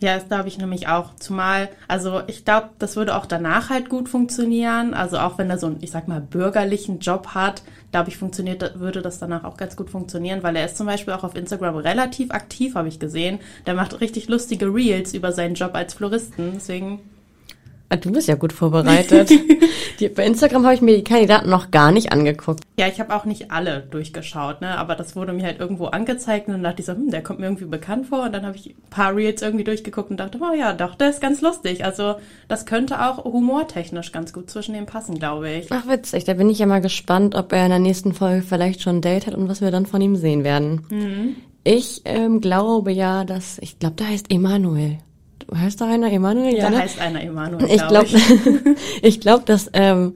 Ja, 0.00 0.14
das 0.14 0.28
glaube 0.28 0.48
ich 0.48 0.58
nämlich 0.58 0.86
auch. 0.86 1.14
Zumal, 1.16 1.68
also 1.88 2.22
ich 2.28 2.44
glaube, 2.44 2.70
das 2.78 2.94
würde 2.94 3.16
auch 3.16 3.26
danach 3.26 3.68
halt 3.70 3.88
gut 3.88 4.08
funktionieren. 4.08 4.94
Also 4.94 5.18
auch 5.18 5.38
wenn 5.38 5.50
er 5.50 5.58
so 5.58 5.66
einen, 5.66 5.78
ich 5.80 5.90
sag 5.90 6.06
mal, 6.06 6.20
bürgerlichen 6.20 7.00
Job 7.00 7.28
hat, 7.28 7.62
glaube 7.90 8.10
ich, 8.10 8.16
funktioniert, 8.16 8.78
würde 8.78 9.02
das 9.02 9.18
danach 9.18 9.44
auch 9.44 9.56
ganz 9.56 9.74
gut 9.74 9.90
funktionieren, 9.90 10.42
weil 10.42 10.54
er 10.54 10.66
ist 10.66 10.76
zum 10.76 10.86
Beispiel 10.86 11.14
auch 11.14 11.24
auf 11.24 11.34
Instagram 11.34 11.76
relativ 11.76 12.30
aktiv, 12.30 12.76
habe 12.76 12.88
ich 12.88 13.00
gesehen. 13.00 13.40
Der 13.66 13.74
macht 13.74 14.00
richtig 14.00 14.28
lustige 14.28 14.72
Reels 14.72 15.14
über 15.14 15.32
seinen 15.32 15.54
Job 15.54 15.74
als 15.74 15.94
Floristen. 15.94 16.52
Deswegen 16.54 17.00
du 17.96 18.12
bist 18.12 18.28
ja 18.28 18.34
gut 18.34 18.52
vorbereitet. 18.52 19.30
die, 20.00 20.08
bei 20.08 20.26
Instagram 20.26 20.64
habe 20.64 20.74
ich 20.74 20.82
mir 20.82 20.96
die 20.96 21.04
Kandidaten 21.04 21.48
noch 21.48 21.70
gar 21.70 21.90
nicht 21.90 22.12
angeguckt. 22.12 22.60
Ja, 22.78 22.86
ich 22.86 23.00
habe 23.00 23.14
auch 23.14 23.24
nicht 23.24 23.50
alle 23.50 23.80
durchgeschaut, 23.80 24.60
ne? 24.60 24.76
Aber 24.78 24.94
das 24.94 25.16
wurde 25.16 25.32
mir 25.32 25.44
halt 25.44 25.58
irgendwo 25.58 25.86
angezeigt 25.86 26.48
und 26.48 26.54
dann 26.54 26.62
dachte 26.62 26.80
ich 26.80 26.86
so, 26.86 26.92
hm, 26.92 27.10
der 27.10 27.22
kommt 27.22 27.40
mir 27.40 27.46
irgendwie 27.46 27.64
bekannt 27.64 28.06
vor. 28.06 28.24
Und 28.24 28.32
dann 28.32 28.44
habe 28.44 28.56
ich 28.56 28.70
ein 28.70 28.90
paar 28.90 29.16
Reels 29.16 29.40
irgendwie 29.40 29.64
durchgeguckt 29.64 30.10
und 30.10 30.18
dachte, 30.18 30.38
oh 30.40 30.54
ja, 30.54 30.74
doch, 30.74 30.94
der 30.94 31.10
ist 31.10 31.20
ganz 31.20 31.40
lustig. 31.40 31.84
Also 31.84 32.16
das 32.46 32.66
könnte 32.66 33.00
auch 33.00 33.24
humortechnisch 33.24 34.12
ganz 34.12 34.32
gut 34.32 34.50
zwischen 34.50 34.74
dem 34.74 34.86
passen, 34.86 35.18
glaube 35.18 35.50
ich. 35.50 35.68
Ach, 35.70 35.88
witzig. 35.88 36.24
Da 36.24 36.34
bin 36.34 36.50
ich 36.50 36.58
ja 36.58 36.66
mal 36.66 36.80
gespannt, 36.80 37.34
ob 37.34 37.52
er 37.52 37.64
in 37.64 37.70
der 37.70 37.78
nächsten 37.78 38.12
Folge 38.12 38.42
vielleicht 38.42 38.82
schon 38.82 38.96
ein 38.96 39.02
Date 39.02 39.26
hat 39.26 39.34
und 39.34 39.48
was 39.48 39.62
wir 39.62 39.70
dann 39.70 39.86
von 39.86 40.02
ihm 40.02 40.16
sehen 40.16 40.44
werden. 40.44 40.86
Mhm. 40.90 41.36
Ich 41.64 42.02
ähm, 42.04 42.40
glaube 42.40 42.92
ja, 42.92 43.24
dass, 43.24 43.58
ich 43.58 43.78
glaube, 43.78 43.96
der 43.96 44.08
heißt 44.08 44.30
Emanuel 44.30 44.98
heißt 45.54 45.80
da 45.80 45.86
einer 45.86 46.12
Emanuel? 46.12 46.56
Ja, 46.56 46.70
da 46.70 46.78
heißt 46.78 47.00
einer 47.00 47.22
Emanuel. 47.22 47.70
Ich 47.70 47.86
glaube, 47.86 48.08
ich 49.02 49.20
glaube, 49.20 49.44
dass 49.44 49.70
ähm, 49.72 50.14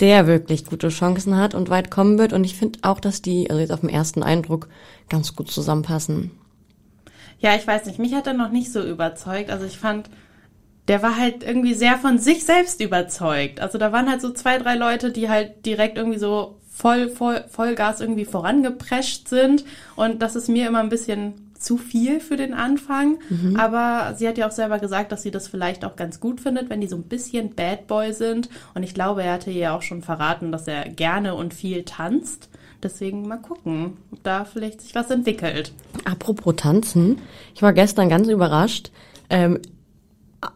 der 0.00 0.26
wirklich 0.26 0.66
gute 0.66 0.88
Chancen 0.88 1.36
hat 1.36 1.54
und 1.54 1.70
weit 1.70 1.90
kommen 1.90 2.18
wird. 2.18 2.32
Und 2.32 2.44
ich 2.44 2.56
finde 2.56 2.80
auch, 2.82 3.00
dass 3.00 3.22
die, 3.22 3.48
also 3.50 3.60
jetzt 3.60 3.72
auf 3.72 3.80
den 3.80 3.88
ersten 3.88 4.22
Eindruck, 4.22 4.68
ganz 5.08 5.36
gut 5.36 5.50
zusammenpassen. 5.50 6.30
Ja, 7.38 7.54
ich 7.54 7.66
weiß 7.66 7.86
nicht, 7.86 7.98
mich 7.98 8.14
hat 8.14 8.26
er 8.26 8.32
noch 8.32 8.50
nicht 8.50 8.72
so 8.72 8.82
überzeugt. 8.82 9.50
Also 9.50 9.66
ich 9.66 9.78
fand, 9.78 10.08
der 10.88 11.02
war 11.02 11.16
halt 11.16 11.44
irgendwie 11.44 11.74
sehr 11.74 11.98
von 11.98 12.18
sich 12.18 12.44
selbst 12.44 12.80
überzeugt. 12.80 13.60
Also 13.60 13.78
da 13.78 13.92
waren 13.92 14.10
halt 14.10 14.20
so 14.20 14.32
zwei, 14.32 14.58
drei 14.58 14.74
Leute, 14.76 15.12
die 15.12 15.28
halt 15.28 15.64
direkt 15.66 15.98
irgendwie 15.98 16.18
so 16.18 16.58
voll, 16.70 17.08
voll, 17.08 17.44
Vollgas 17.48 18.00
irgendwie 18.00 18.24
vorangeprescht 18.24 19.28
sind. 19.28 19.64
Und 19.94 20.22
das 20.22 20.36
ist 20.36 20.48
mir 20.48 20.66
immer 20.66 20.80
ein 20.80 20.88
bisschen 20.88 21.43
zu 21.64 21.76
viel 21.76 22.20
für 22.20 22.36
den 22.36 22.54
Anfang. 22.54 23.18
Mhm. 23.28 23.56
Aber 23.56 24.14
sie 24.16 24.28
hat 24.28 24.38
ja 24.38 24.46
auch 24.46 24.52
selber 24.52 24.78
gesagt, 24.78 25.12
dass 25.12 25.22
sie 25.22 25.30
das 25.30 25.48
vielleicht 25.48 25.84
auch 25.84 25.96
ganz 25.96 26.20
gut 26.20 26.40
findet, 26.40 26.70
wenn 26.70 26.80
die 26.80 26.86
so 26.86 26.96
ein 26.96 27.04
bisschen 27.04 27.54
Bad 27.54 27.86
Boy 27.86 28.12
sind. 28.12 28.48
Und 28.74 28.82
ich 28.82 28.94
glaube, 28.94 29.22
er 29.22 29.34
hatte 29.34 29.50
ihr 29.50 29.72
auch 29.72 29.82
schon 29.82 30.02
verraten, 30.02 30.52
dass 30.52 30.68
er 30.68 30.88
gerne 30.88 31.34
und 31.34 31.54
viel 31.54 31.84
tanzt. 31.84 32.48
Deswegen 32.82 33.26
mal 33.26 33.38
gucken, 33.38 33.96
ob 34.12 34.22
da 34.22 34.44
vielleicht 34.44 34.82
sich 34.82 34.94
was 34.94 35.10
entwickelt. 35.10 35.72
Apropos 36.04 36.54
Tanzen, 36.56 37.18
ich 37.54 37.62
war 37.62 37.72
gestern 37.72 38.10
ganz 38.10 38.28
überrascht. 38.28 38.90
Ähm, 39.30 39.58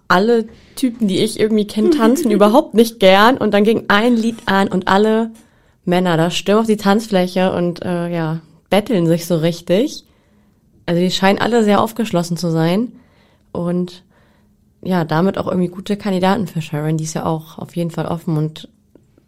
alle 0.08 0.46
Typen, 0.76 1.08
die 1.08 1.20
ich 1.20 1.40
irgendwie 1.40 1.66
kenne, 1.66 1.90
tanzen 1.90 2.31
überhaupt 2.31 2.75
nicht 2.75 3.00
gern. 3.00 3.38
Und 3.38 3.55
dann 3.55 3.64
ging 3.64 3.84
ein 3.88 4.14
Lied 4.14 4.37
an 4.44 4.69
und 4.69 4.88
alle 4.88 5.31
Männer 5.87 6.19
da 6.19 6.31
stürmen 6.31 6.60
auf 6.60 6.66
die 6.66 6.76
Tanzfläche 6.76 7.52
und 7.52 7.82
äh, 7.82 8.12
ja, 8.12 8.40
betteln 8.69 9.06
sich 9.06 9.25
so 9.25 9.37
richtig. 9.37 10.05
Also 10.88 11.02
die 11.02 11.11
scheinen 11.11 11.38
alle 11.38 11.64
sehr 11.64 11.82
aufgeschlossen 11.82 12.38
zu 12.38 12.50
sein 12.50 12.93
und 13.52 14.05
ja, 14.81 15.05
damit 15.05 15.37
auch 15.37 15.46
irgendwie 15.46 15.69
gute 15.69 15.99
Kandidaten 15.99 16.46
für 16.46 16.62
Sharon. 16.62 16.96
Die 16.96 17.05
ist 17.05 17.12
ja 17.12 17.26
auch 17.26 17.58
auf 17.58 17.76
jeden 17.76 17.90
Fall 17.90 18.06
offen 18.06 18.38
und 18.38 18.70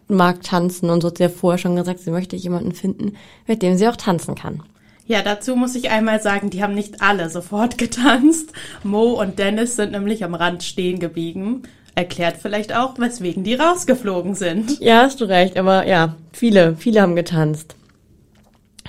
mag 0.07 0.41
tanzen 0.41 0.89
und 0.89 1.01
so 1.01 1.09
hat 1.09 1.17
sie 1.19 1.23
ja 1.23 1.29
vorher 1.29 1.59
schon 1.59 1.75
gesagt, 1.75 1.99
sie 1.99 2.09
möchte 2.09 2.35
jemanden 2.35 2.71
finden, 2.71 3.15
mit 3.45 3.61
dem 3.61 3.77
sie 3.77 3.87
auch 3.87 3.95
tanzen 3.95 4.33
kann. 4.33 4.63
Ja, 5.05 5.21
dazu 5.21 5.55
muss 5.55 5.75
ich 5.75 5.91
einmal 5.91 6.19
sagen, 6.19 6.49
die 6.49 6.63
haben 6.63 6.73
nicht 6.73 7.03
alle 7.03 7.29
sofort 7.29 7.77
getanzt. 7.77 8.53
Mo 8.83 9.21
und 9.21 9.37
Dennis 9.37 9.75
sind 9.75 9.91
nämlich 9.91 10.23
am 10.23 10.33
Rand 10.33 10.63
stehen 10.63 10.97
geblieben. 10.97 11.61
Erklärt 11.93 12.37
vielleicht 12.41 12.75
auch, 12.75 12.97
weswegen 12.97 13.43
die 13.43 13.53
rausgeflogen 13.53 14.33
sind. 14.33 14.79
Ja, 14.79 15.03
hast 15.03 15.21
du 15.21 15.25
recht, 15.25 15.57
aber 15.57 15.85
ja, 15.85 16.15
viele, 16.33 16.75
viele 16.75 17.03
haben 17.03 17.15
getanzt. 17.15 17.75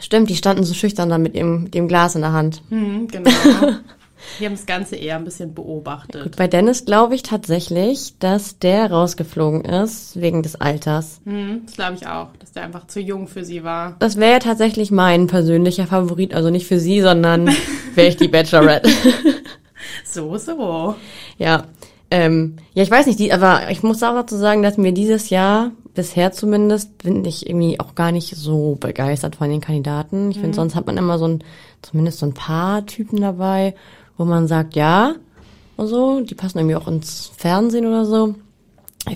Stimmt, 0.02 0.28
die 0.30 0.36
standen 0.36 0.64
so 0.64 0.74
schüchtern 0.74 1.08
da 1.08 1.16
mit 1.16 1.36
dem, 1.36 1.70
dem 1.70 1.86
Glas 1.86 2.16
in 2.16 2.22
der 2.22 2.32
Hand. 2.32 2.62
Mhm, 2.70 3.06
genau. 3.08 3.30
Die 4.38 4.46
haben 4.46 4.54
das 4.54 4.66
Ganze 4.66 4.96
eher 4.96 5.16
ein 5.16 5.24
bisschen 5.24 5.52
beobachtet. 5.54 6.22
Gut, 6.22 6.36
bei 6.36 6.46
Dennis 6.46 6.84
glaube 6.84 7.14
ich 7.14 7.22
tatsächlich, 7.22 8.14
dass 8.18 8.58
der 8.58 8.90
rausgeflogen 8.90 9.64
ist 9.64 10.20
wegen 10.20 10.42
des 10.42 10.60
Alters. 10.60 11.20
Hm, 11.24 11.62
das 11.66 11.74
glaube 11.74 11.94
ich 11.94 12.06
auch, 12.06 12.28
dass 12.38 12.52
der 12.52 12.62
einfach 12.62 12.86
zu 12.86 13.00
jung 13.00 13.26
für 13.26 13.44
sie 13.44 13.64
war. 13.64 13.96
Das 13.98 14.16
wäre 14.16 14.34
ja 14.34 14.38
tatsächlich 14.38 14.90
mein 14.90 15.26
persönlicher 15.26 15.86
Favorit, 15.86 16.34
also 16.34 16.50
nicht 16.50 16.66
für 16.66 16.78
sie, 16.78 17.00
sondern 17.00 17.48
wäre 17.94 18.08
ich 18.08 18.16
die 18.16 18.28
Bachelorette. 18.28 18.90
so, 20.04 20.36
so. 20.36 20.94
Ja. 21.38 21.64
Ähm, 22.10 22.56
ja, 22.74 22.82
ich 22.82 22.90
weiß 22.90 23.06
nicht, 23.06 23.18
die, 23.18 23.32
aber 23.32 23.70
ich 23.70 23.82
muss 23.82 24.02
auch 24.02 24.14
dazu 24.14 24.36
sagen, 24.36 24.62
dass 24.62 24.76
mir 24.76 24.92
dieses 24.92 25.30
Jahr 25.30 25.72
bisher 25.94 26.32
zumindest 26.32 26.98
bin 26.98 27.24
ich 27.24 27.48
irgendwie 27.48 27.78
auch 27.80 27.94
gar 27.94 28.12
nicht 28.12 28.36
so 28.36 28.76
begeistert 28.78 29.36
von 29.36 29.50
den 29.50 29.60
Kandidaten. 29.60 30.30
Ich 30.30 30.38
mhm. 30.38 30.40
finde, 30.42 30.56
sonst 30.56 30.74
hat 30.74 30.86
man 30.86 30.96
immer 30.96 31.18
so 31.18 31.26
ein, 31.26 31.44
zumindest 31.82 32.18
so 32.18 32.26
ein 32.26 32.34
paar 32.34 32.86
Typen 32.86 33.20
dabei, 33.20 33.74
wo 34.16 34.24
man 34.24 34.48
sagt, 34.48 34.74
ja, 34.74 35.14
und 35.76 35.86
so, 35.86 36.20
die 36.20 36.34
passen 36.34 36.58
irgendwie 36.58 36.76
auch 36.76 36.88
ins 36.88 37.32
Fernsehen 37.36 37.86
oder 37.86 38.04
so. 38.04 38.34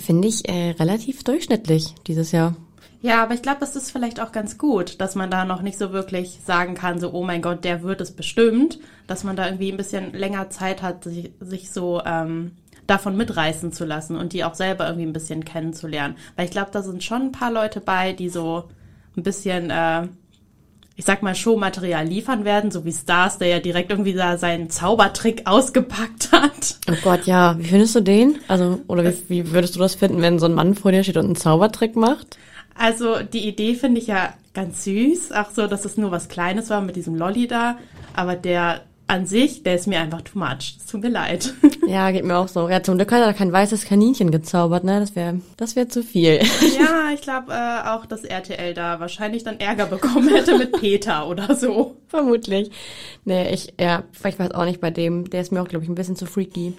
Finde 0.01 0.27
ich 0.27 0.49
äh, 0.49 0.71
relativ 0.71 1.23
durchschnittlich 1.23 1.95
dieses 2.07 2.33
Jahr. 2.33 2.57
Ja, 3.03 3.23
aber 3.23 3.35
ich 3.35 3.43
glaube, 3.43 3.61
das 3.61 3.77
ist 3.77 3.93
vielleicht 3.93 4.21
auch 4.21 4.33
ganz 4.33 4.59
gut, 4.59 5.01
dass 5.01 5.15
man 5.15 5.31
da 5.31 5.45
noch 5.45 5.63
nicht 5.63 5.79
so 5.79 5.93
wirklich 5.93 6.41
sagen 6.45 6.75
kann, 6.75 6.99
so, 6.99 7.13
oh 7.13 7.23
mein 7.23 7.43
Gott, 7.43 7.63
der 7.63 7.83
wird 7.83 8.01
es 8.01 8.11
bestimmt, 8.11 8.81
dass 9.07 9.23
man 9.23 9.37
da 9.37 9.47
irgendwie 9.47 9.71
ein 9.71 9.77
bisschen 9.77 10.13
länger 10.13 10.51
Zeit 10.51 10.83
hat, 10.83 11.05
sich, 11.05 11.31
sich 11.39 11.71
so 11.71 12.03
ähm, 12.05 12.53
davon 12.87 13.17
mitreißen 13.17 13.73
zu 13.73 13.85
lassen 13.85 14.17
und 14.17 14.33
die 14.33 14.45
auch 14.45 14.55
selber 14.55 14.87
irgendwie 14.87 15.07
ein 15.07 15.13
bisschen 15.13 15.45
kennenzulernen. 15.45 16.17
Weil 16.37 16.47
ich 16.47 16.51
glaube, 16.51 16.71
da 16.73 16.83
sind 16.83 17.03
schon 17.03 17.23
ein 17.23 17.33
paar 17.33 17.51
Leute 17.51 17.81
bei, 17.81 18.13
die 18.13 18.29
so 18.29 18.65
ein 19.17 19.23
bisschen, 19.23 19.71
äh, 19.71 20.09
ich 20.95 21.05
sag 21.05 21.23
mal, 21.23 21.35
Showmaterial 21.35 22.07
liefern 22.07 22.45
werden, 22.45 22.71
so 22.71 22.85
wie 22.85 22.93
Stars, 22.93 23.39
der 23.39 23.49
ja 23.49 23.59
direkt 23.61 23.91
irgendwie 23.91 24.15
da 24.15 24.39
seinen 24.39 24.71
Zaubertrick 24.71 25.43
ausgepackt 25.47 26.33
hat. 26.33 26.79
Oh 26.91 26.97
Gott, 27.03 27.27
ja. 27.27 27.59
Wie 27.59 27.65
findest 27.65 27.95
du 27.95 28.01
den? 28.01 28.39
Also, 28.49 28.81
oder 28.87 29.05
wie, 29.05 29.23
wie 29.29 29.53
würdest 29.53 29.75
du 29.75 29.81
das 29.81 29.95
finden, 29.95 30.23
wenn 30.23 30.39
so 30.39 30.47
ein 30.47 30.55
Mann 30.55 30.75
vor 30.75 30.93
dir 30.93 31.03
steht 31.03 31.17
und 31.17 31.27
einen 31.27 31.37
Zaubertrick 31.37 31.97
macht? 31.97 32.39
Also, 32.79 33.23
die 33.23 33.49
Idee 33.49 33.75
finde 33.75 34.01
ich 34.01 34.07
ja 34.07 34.35
ganz 34.55 34.85
süß. 34.85 35.33
Ach 35.33 35.51
so, 35.51 35.67
dass 35.67 35.85
es 35.85 35.97
nur 35.97 36.11
was 36.11 36.29
Kleines 36.29 36.71
war 36.71 36.81
mit 36.81 36.97
diesem 36.97 37.15
Lolli 37.15 37.47
da. 37.47 37.79
Aber 38.15 38.37
der 38.37 38.83
an 39.09 39.27
sich, 39.27 39.63
der 39.63 39.77
ist 39.77 39.87
mir 39.87 40.01
einfach 40.01 40.23
too 40.23 40.39
much. 40.39 40.77
Es 40.79 40.87
tut 40.87 41.03
mir 41.03 41.11
leid. 41.11 41.55
Ja, 41.87 42.11
geht 42.11 42.25
mir 42.25 42.37
auch 42.37 42.49
so. 42.49 42.69
Ja, 42.69 42.83
zum 42.83 42.97
Glück 42.97 43.13
hat 43.13 43.23
er 43.23 43.33
kein 43.33 43.53
weißes 43.53 43.85
Kaninchen 43.85 44.33
gezaubert, 44.33 44.83
ne? 44.83 44.99
Das 44.99 45.15
wäre 45.15 45.41
das 45.57 45.77
wäre 45.77 45.87
zu 45.87 46.03
viel. 46.03 46.41
Ja, 46.77 47.11
ich 47.15 47.21
glaube 47.21 47.53
äh, 47.53 47.89
auch, 47.89 48.07
dass 48.07 48.25
RTL 48.25 48.75
da 48.75 48.99
wahrscheinlich 48.99 49.45
dann 49.45 49.61
Ärger 49.61 49.87
bekommen 49.87 50.29
hätte 50.29 50.59
mit 50.59 50.73
Peter 50.73 51.29
oder 51.29 51.55
so. 51.55 51.97
Vermutlich. 52.09 52.73
Nee, 53.25 53.55
ich, 53.55 53.73
ja, 53.79 54.03
ich 54.13 54.25
weiß 54.25 54.51
auch 54.51 54.65
nicht 54.65 54.81
bei 54.81 54.91
dem. 54.91 55.31
Der 55.31 55.43
ist 55.43 55.53
mir 55.53 55.63
auch, 55.63 55.69
glaube 55.69 55.85
ich, 55.85 55.89
ein 55.89 55.95
bisschen 55.95 56.17
zu 56.17 56.27
freaky. 56.27 56.75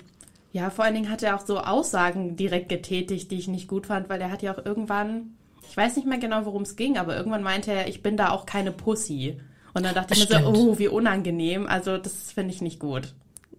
Ja, 0.51 0.69
vor 0.69 0.83
allen 0.83 0.95
Dingen 0.95 1.09
hat 1.09 1.23
er 1.23 1.37
auch 1.37 1.45
so 1.45 1.59
Aussagen 1.59 2.35
direkt 2.35 2.67
getätigt, 2.67 3.31
die 3.31 3.37
ich 3.37 3.47
nicht 3.47 3.69
gut 3.69 3.85
fand, 3.85 4.09
weil 4.09 4.19
er 4.19 4.31
hat 4.31 4.41
ja 4.41 4.53
auch 4.53 4.65
irgendwann, 4.65 5.37
ich 5.69 5.77
weiß 5.77 5.95
nicht 5.95 6.07
mehr 6.07 6.17
genau, 6.17 6.43
worum 6.43 6.63
es 6.63 6.75
ging, 6.75 6.97
aber 6.97 7.15
irgendwann 7.15 7.43
meinte 7.43 7.71
er, 7.71 7.87
ich 7.87 8.03
bin 8.03 8.17
da 8.17 8.31
auch 8.31 8.45
keine 8.45 8.73
Pussy. 8.73 9.39
Und 9.73 9.85
dann 9.85 9.93
dachte 9.93 10.13
ich 10.13 10.29
mir 10.29 10.39
so, 10.39 10.47
oh, 10.47 10.79
wie 10.79 10.87
unangenehm. 10.87 11.67
Also 11.67 11.97
das 11.97 12.31
finde 12.31 12.53
ich 12.53 12.61
nicht 12.61 12.79
gut. 12.79 13.13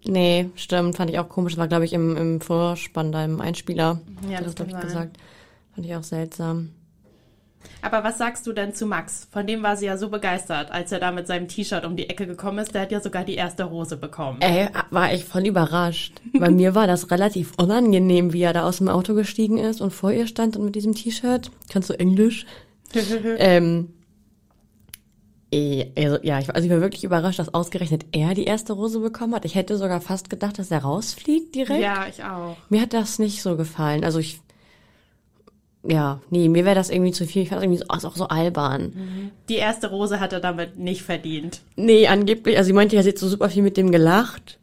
Nee, 0.05 0.49
stimmt. 0.55 0.95
Fand 0.95 1.09
ich 1.09 1.19
auch 1.19 1.29
komisch. 1.29 1.53
Das 1.53 1.59
war, 1.59 1.67
glaube 1.67 1.85
ich, 1.85 1.93
im, 1.93 2.15
im 2.15 2.41
Vorspann 2.41 3.11
da 3.11 3.23
im 3.23 3.41
Einspieler. 3.41 3.99
Ja, 4.29 4.41
das, 4.41 4.55
das 4.55 4.67
habe 4.67 4.77
ich 4.77 4.85
gesagt. 4.85 5.17
Fand 5.75 5.85
ich 5.85 5.95
auch 5.95 6.03
seltsam. 6.03 6.69
Aber 7.81 8.03
was 8.03 8.17
sagst 8.17 8.45
du 8.47 8.53
denn 8.53 8.73
zu 8.73 8.85
Max? 8.85 9.27
Von 9.31 9.47
dem 9.47 9.63
war 9.63 9.77
sie 9.77 9.85
ja 9.85 9.97
so 9.97 10.09
begeistert, 10.09 10.71
als 10.71 10.91
er 10.91 10.99
da 10.99 11.11
mit 11.11 11.27
seinem 11.27 11.47
T-Shirt 11.47 11.85
um 11.85 11.95
die 11.95 12.09
Ecke 12.09 12.27
gekommen 12.27 12.59
ist. 12.59 12.73
Der 12.73 12.81
hat 12.81 12.91
ja 12.91 12.99
sogar 12.99 13.23
die 13.23 13.35
erste 13.35 13.63
Rose 13.63 13.97
bekommen. 13.97 14.41
Ey, 14.41 14.69
war 14.91 15.13
ich 15.13 15.25
voll 15.25 15.45
überrascht. 15.45 16.21
Bei 16.37 16.49
mir 16.49 16.75
war 16.75 16.87
das 16.87 17.11
relativ 17.11 17.53
unangenehm, 17.57 18.33
wie 18.33 18.41
er 18.41 18.53
da 18.53 18.63
aus 18.63 18.77
dem 18.77 18.89
Auto 18.89 19.13
gestiegen 19.13 19.57
ist 19.57 19.81
und 19.81 19.91
vor 19.91 20.11
ihr 20.11 20.27
stand 20.27 20.57
und 20.57 20.65
mit 20.65 20.75
diesem 20.75 20.95
T-Shirt. 20.95 21.51
Kannst 21.69 21.89
du 21.89 21.99
Englisch? 21.99 22.45
ähm, 23.37 23.93
also, 25.51 26.17
ja, 26.21 26.39
ich, 26.39 26.53
also 26.53 26.65
ich 26.65 26.71
war 26.71 26.81
wirklich 26.81 27.03
überrascht, 27.03 27.39
dass 27.39 27.53
ausgerechnet 27.53 28.05
er 28.11 28.35
die 28.35 28.45
erste 28.45 28.73
Rose 28.73 28.99
bekommen 28.99 29.33
hat. 29.33 29.45
Ich 29.45 29.55
hätte 29.55 29.77
sogar 29.77 29.99
fast 29.99 30.29
gedacht, 30.29 30.59
dass 30.59 30.69
er 30.69 30.79
rausfliegt 30.79 31.55
direkt. 31.55 31.81
Ja, 31.81 32.05
ich 32.07 32.23
auch. 32.23 32.55
Mir 32.69 32.81
hat 32.81 32.93
das 32.93 33.17
nicht 33.17 33.41
so 33.41 33.57
gefallen. 33.57 34.03
Also 34.03 34.19
ich 34.19 34.41
ja, 35.83 36.21
nee, 36.29 36.49
mir 36.49 36.65
wäre 36.65 36.75
das 36.75 36.89
irgendwie 36.89 37.13
zu 37.13 37.25
viel. 37.25 37.43
Ich 37.43 37.49
fand 37.49 37.59
das 37.59 37.63
irgendwie 37.63 37.79
so, 37.79 37.95
ist 37.95 38.05
auch 38.05 38.15
so 38.15 38.27
albern. 38.27 39.31
Die 39.47 39.55
erste 39.55 39.89
Rose 39.89 40.19
hat 40.19 40.33
er 40.33 40.41
damit 40.41 40.77
nicht 40.77 41.03
verdient. 41.03 41.61
Nee, 41.77 42.07
angeblich, 42.07 42.57
also 42.57 42.67
sie 42.67 42.73
meinte, 42.73 42.97
er 42.97 43.03
hat 43.03 43.17
so 43.17 43.29
super 43.29 43.49
viel 43.49 43.63
mit 43.63 43.77
dem 43.77 43.91
gelacht. 43.91 44.59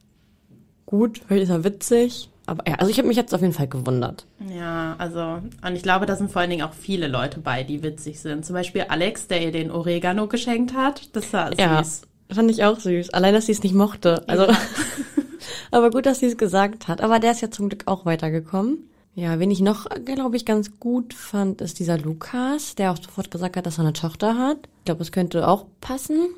Gut, 0.85 1.23
vielleicht 1.27 1.45
ist 1.45 1.51
er 1.51 1.65
witzig. 1.65 2.29
Aber 2.47 2.65
ja, 2.67 2.77
also 2.77 2.91
ich 2.91 2.99
habe 2.99 3.09
mich 3.09 3.17
jetzt 3.17 3.35
auf 3.35 3.41
jeden 3.41 3.53
Fall 3.53 3.67
gewundert. 3.67 4.25
Ja, 4.57 4.95
also, 4.99 5.41
und 5.67 5.75
ich 5.75 5.83
glaube, 5.83 6.07
da 6.07 6.15
sind 6.15 6.31
vor 6.31 6.41
allen 6.41 6.51
Dingen 6.51 6.63
auch 6.63 6.73
viele 6.73 7.09
Leute 7.09 7.41
bei, 7.41 7.65
die 7.65 7.83
witzig 7.83 8.21
sind. 8.21 8.47
Zum 8.47 8.55
Beispiel 8.55 8.87
Alex, 8.89 9.27
der 9.27 9.43
ihr 9.43 9.53
den 9.53 9.71
Oregano 9.71 10.29
geschenkt 10.29 10.73
hat. 10.73 11.15
Das 11.15 11.33
war 11.33 11.49
süß. 11.49 11.59
Ja, 11.59 11.83
fand 12.33 12.51
ich 12.51 12.65
auch 12.65 12.79
süß. 12.79 13.11
Allein, 13.11 13.35
dass 13.35 13.47
sie 13.47 13.53
es 13.53 13.63
nicht 13.63 13.75
mochte. 13.75 14.27
Also, 14.29 14.45
ja. 14.45 14.57
aber 15.73 15.91
gut, 15.91 16.07
dass 16.07 16.21
sie 16.21 16.27
es 16.27 16.37
gesagt 16.37 16.87
hat. 16.87 17.01
Aber 17.01 17.19
der 17.19 17.33
ist 17.33 17.41
ja 17.41 17.51
zum 17.51 17.69
Glück 17.69 17.83
auch 17.87 18.07
weitergekommen. 18.07 18.79
Ja, 19.17 19.41
wen 19.41 19.51
ich 19.51 19.61
noch, 19.61 19.87
glaube 20.05 20.37
ich, 20.37 20.45
ganz 20.45 20.79
gut 20.79 21.15
fand, 21.15 21.63
ist 21.63 21.79
dieser 21.79 21.99
Lukas, 21.99 22.75
der 22.75 22.93
auch 22.93 22.99
sofort 22.99 23.31
gesagt 23.31 23.57
hat, 23.57 23.65
dass 23.65 23.79
er 23.79 23.85
eine 23.85 23.95
Tochter 23.95 24.37
hat. 24.37 24.59
Ich 24.81 24.85
glaube, 24.85 25.03
es 25.03 25.11
könnte 25.11 25.49
auch 25.49 25.65
passen. 25.81 26.29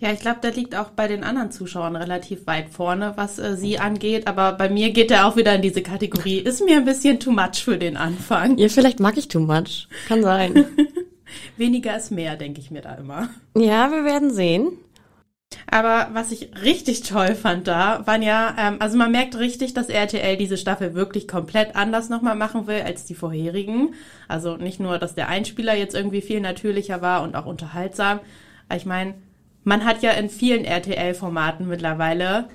Ja, 0.00 0.12
ich 0.12 0.20
glaube, 0.20 0.40
der 0.42 0.52
liegt 0.52 0.74
auch 0.74 0.90
bei 0.90 1.08
den 1.08 1.24
anderen 1.24 1.50
Zuschauern 1.50 1.96
relativ 1.96 2.46
weit 2.46 2.68
vorne, 2.68 3.14
was 3.16 3.38
äh, 3.38 3.56
sie 3.56 3.78
angeht. 3.78 4.26
Aber 4.26 4.52
bei 4.52 4.68
mir 4.68 4.90
geht 4.90 5.10
er 5.10 5.26
auch 5.26 5.36
wieder 5.36 5.54
in 5.54 5.62
diese 5.62 5.82
Kategorie. 5.82 6.38
Ist 6.38 6.64
mir 6.64 6.76
ein 6.76 6.84
bisschen 6.84 7.18
too 7.18 7.30
much 7.30 7.64
für 7.64 7.78
den 7.78 7.96
Anfang. 7.96 8.58
Ja, 8.58 8.68
vielleicht 8.68 9.00
mag 9.00 9.16
ich 9.16 9.28
too 9.28 9.40
much. 9.40 9.88
Kann 10.06 10.22
sein. 10.22 10.66
Weniger 11.56 11.96
ist 11.96 12.10
mehr, 12.10 12.36
denke 12.36 12.60
ich 12.60 12.70
mir 12.70 12.82
da 12.82 12.94
immer. 12.94 13.28
Ja, 13.56 13.90
wir 13.90 14.04
werden 14.04 14.30
sehen. 14.30 14.72
Aber 15.70 16.08
was 16.12 16.32
ich 16.32 16.50
richtig 16.62 17.02
toll 17.02 17.34
fand 17.34 17.66
da, 17.66 18.06
waren 18.06 18.22
ja, 18.22 18.54
ähm, 18.58 18.76
also 18.80 18.96
man 18.98 19.12
merkt 19.12 19.38
richtig, 19.38 19.74
dass 19.74 19.88
RTL 19.88 20.36
diese 20.36 20.56
Staffel 20.56 20.94
wirklich 20.94 21.26
komplett 21.26 21.74
anders 21.74 22.08
nochmal 22.08 22.36
machen 22.36 22.66
will 22.66 22.82
als 22.82 23.04
die 23.04 23.14
vorherigen. 23.14 23.94
Also 24.28 24.56
nicht 24.56 24.80
nur, 24.80 24.98
dass 24.98 25.14
der 25.14 25.28
Einspieler 25.28 25.74
jetzt 25.74 25.94
irgendwie 25.94 26.20
viel 26.20 26.40
natürlicher 26.40 27.00
war 27.00 27.22
und 27.22 27.34
auch 27.36 27.46
unterhaltsam. 27.46 28.20
Ich 28.74 28.86
meine, 28.86 29.14
man 29.66 29.84
hat 29.84 30.02
ja 30.02 30.12
in 30.12 30.30
vielen 30.30 30.64
RTL-Formaten 30.64 31.66
mittlerweile 31.66 32.46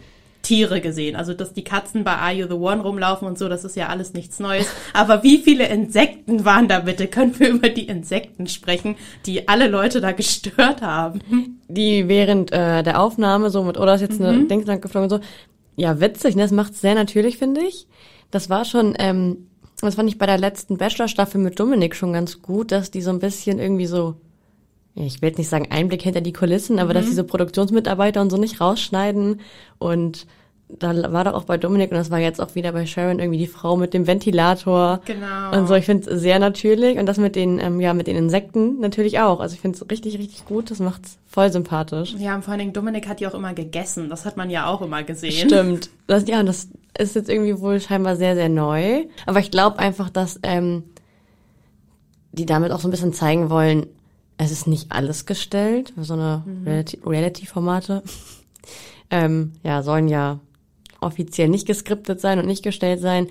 Tiere 0.43 0.79
gesehen. 0.79 1.17
Also, 1.17 1.33
dass 1.33 1.53
die 1.53 1.63
Katzen 1.63 2.05
bei 2.05 2.13
Are 2.13 2.31
You 2.33 2.47
the 2.47 2.53
One 2.53 2.81
rumlaufen 2.81 3.27
und 3.27 3.37
so, 3.37 3.49
das 3.49 3.65
ist 3.65 3.75
ja 3.75 3.89
alles 3.89 4.13
nichts 4.13 4.39
Neues. 4.39 4.65
Aber 4.93 5.21
wie 5.21 5.37
viele 5.37 5.67
Insekten 5.67 6.45
waren 6.45 6.69
da 6.69 6.79
bitte? 6.79 7.07
Können 7.07 7.37
wir 7.37 7.49
über 7.49 7.67
die 7.67 7.85
Insekten 7.87 8.47
sprechen, 8.47 8.95
die 9.25 9.49
alle 9.49 9.67
Leute 9.67 9.99
da 9.99 10.13
gestört 10.13 10.81
haben? 10.81 11.19
Die 11.67 12.07
während 12.07 12.53
äh, 12.53 12.81
der 12.81 13.01
Aufnahme 13.01 13.49
so 13.49 13.61
mit, 13.63 13.77
oder 13.77 13.93
ist 13.95 14.01
jetzt 14.01 14.21
eine 14.21 14.31
mhm. 14.31 14.47
Dings 14.47 14.65
lang 14.65 14.79
geflogen 14.79 15.11
und 15.11 15.21
so. 15.21 15.27
Ja, 15.75 15.99
witzig, 15.99 16.35
ne? 16.37 16.43
das 16.43 16.51
macht 16.51 16.75
sehr 16.75 16.95
natürlich, 16.95 17.37
finde 17.37 17.61
ich. 17.61 17.87
Das 18.31 18.49
war 18.49 18.63
schon, 18.63 18.95
ähm, 18.99 19.49
das 19.81 19.95
fand 19.95 20.09
ich 20.09 20.17
bei 20.17 20.27
der 20.27 20.37
letzten 20.37 20.77
Bachelor-Staffel 20.77 21.41
mit 21.41 21.59
Dominik 21.59 21.93
schon 21.93 22.13
ganz 22.13 22.41
gut, 22.41 22.71
dass 22.71 22.89
die 22.89 23.01
so 23.01 23.09
ein 23.09 23.19
bisschen 23.19 23.59
irgendwie 23.59 23.85
so 23.85 24.15
ich 24.95 25.21
will 25.21 25.29
jetzt 25.29 25.37
nicht 25.37 25.49
sagen 25.49 25.67
Einblick 25.71 26.01
hinter 26.01 26.21
die 26.21 26.33
Kulissen, 26.33 26.79
aber 26.79 26.89
mhm. 26.89 26.93
dass 26.95 27.05
diese 27.05 27.23
Produktionsmitarbeiter 27.23 28.21
und 28.21 28.29
so 28.29 28.37
nicht 28.37 28.59
rausschneiden 28.61 29.41
und 29.77 30.27
da 30.79 31.11
war 31.11 31.23
doch 31.25 31.33
auch 31.33 31.43
bei 31.43 31.57
Dominik 31.57 31.91
und 31.91 31.97
das 31.97 32.11
war 32.11 32.19
jetzt 32.19 32.39
auch 32.39 32.55
wieder 32.55 32.71
bei 32.71 32.85
Sharon 32.85 33.19
irgendwie 33.19 33.37
die 33.37 33.47
Frau 33.47 33.75
mit 33.75 33.93
dem 33.93 34.07
Ventilator. 34.07 35.01
Genau. 35.05 35.57
Und 35.57 35.67
so, 35.67 35.75
ich 35.75 35.85
finde 35.85 36.09
es 36.09 36.21
sehr 36.21 36.39
natürlich 36.39 36.97
und 36.97 37.05
das 37.05 37.17
mit 37.17 37.35
den, 37.35 37.59
ähm, 37.59 37.79
ja, 37.79 37.93
mit 37.93 38.07
den 38.07 38.15
Insekten 38.15 38.79
natürlich 38.79 39.19
auch. 39.19 39.39
Also 39.39 39.55
ich 39.55 39.61
finde 39.61 39.77
es 39.77 39.89
richtig, 39.89 40.17
richtig 40.17 40.45
gut. 40.45 40.71
Das 40.71 40.79
macht's 40.79 41.17
voll 41.27 41.51
sympathisch. 41.51 42.15
Ja, 42.17 42.35
und 42.35 42.43
vor 42.43 42.51
allen 42.51 42.59
Dingen 42.59 42.73
Dominik 42.73 43.07
hat 43.07 43.19
die 43.19 43.27
auch 43.27 43.33
immer 43.33 43.53
gegessen. 43.53 44.09
Das 44.09 44.25
hat 44.25 44.37
man 44.37 44.49
ja 44.49 44.67
auch 44.67 44.81
immer 44.81 45.03
gesehen. 45.03 45.49
Stimmt. 45.49 45.89
Das, 46.07 46.27
ja, 46.27 46.39
und 46.39 46.45
das 46.45 46.69
ist 46.97 47.15
jetzt 47.15 47.29
irgendwie 47.29 47.59
wohl 47.59 47.79
scheinbar 47.79 48.15
sehr, 48.15 48.35
sehr 48.35 48.49
neu. 48.49 49.05
Aber 49.25 49.39
ich 49.39 49.51
glaube 49.51 49.79
einfach, 49.79 50.09
dass 50.09 50.39
ähm, 50.43 50.83
die 52.31 52.45
damit 52.45 52.71
auch 52.71 52.79
so 52.79 52.87
ein 52.87 52.91
bisschen 52.91 53.13
zeigen 53.13 53.49
wollen, 53.49 53.87
es 54.43 54.51
ist 54.51 54.65
nicht 54.65 54.91
alles 54.91 55.27
gestellt, 55.27 55.93
so 55.97 56.13
eine 56.13 56.43
mhm. 56.45 56.85
Reality-Formate. 57.05 58.01
ähm, 59.11 59.53
ja, 59.61 59.83
sollen 59.83 60.07
ja 60.07 60.39
offiziell 60.99 61.47
nicht 61.47 61.67
geskriptet 61.67 62.19
sein 62.19 62.39
und 62.39 62.47
nicht 62.47 62.63
gestellt 62.63 63.01
sein, 63.01 63.27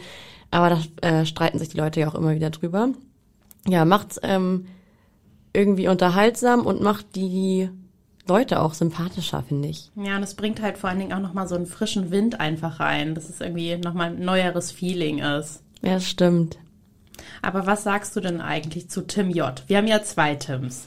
aber 0.53 0.71
da 1.03 1.09
äh, 1.09 1.27
streiten 1.27 1.59
sich 1.59 1.69
die 1.69 1.79
Leute 1.79 2.01
ja 2.01 2.09
auch 2.09 2.15
immer 2.15 2.35
wieder 2.35 2.51
drüber. 2.51 2.91
Ja, 3.67 3.85
macht's 3.85 4.21
ähm, 4.23 4.67
irgendwie 5.53 5.89
unterhaltsam 5.89 6.65
und 6.65 6.81
macht 6.81 7.17
die 7.17 7.71
Leute 8.29 8.61
auch 8.61 8.75
sympathischer, 8.75 9.43
finde 9.43 9.69
ich. 9.69 9.91
Ja, 9.97 10.17
und 10.17 10.23
es 10.23 10.35
bringt 10.35 10.63
halt 10.63 10.79
vor 10.79 10.91
allen 10.91 11.01
Dingen 11.01 11.13
auch 11.13 11.21
nochmal 11.21 11.49
so 11.49 11.57
einen 11.57 11.67
frischen 11.67 12.13
Wind 12.13 12.39
einfach 12.39 12.79
rein, 12.79 13.17
dass 13.17 13.29
es 13.29 13.41
irgendwie 13.41 13.77
nochmal 13.77 14.11
ein 14.11 14.25
neueres 14.25 14.71
Feeling 14.71 15.19
ist. 15.19 15.65
Ja, 15.83 15.99
stimmt. 15.99 16.59
Aber 17.43 17.67
was 17.67 17.83
sagst 17.83 18.15
du 18.15 18.21
denn 18.21 18.41
eigentlich 18.41 18.89
zu 18.89 19.03
Tim 19.07 19.31
J? 19.31 19.63
Wir 19.67 19.79
haben 19.79 19.89
ja 19.89 20.03
zwei 20.03 20.37
Tims. 20.37 20.87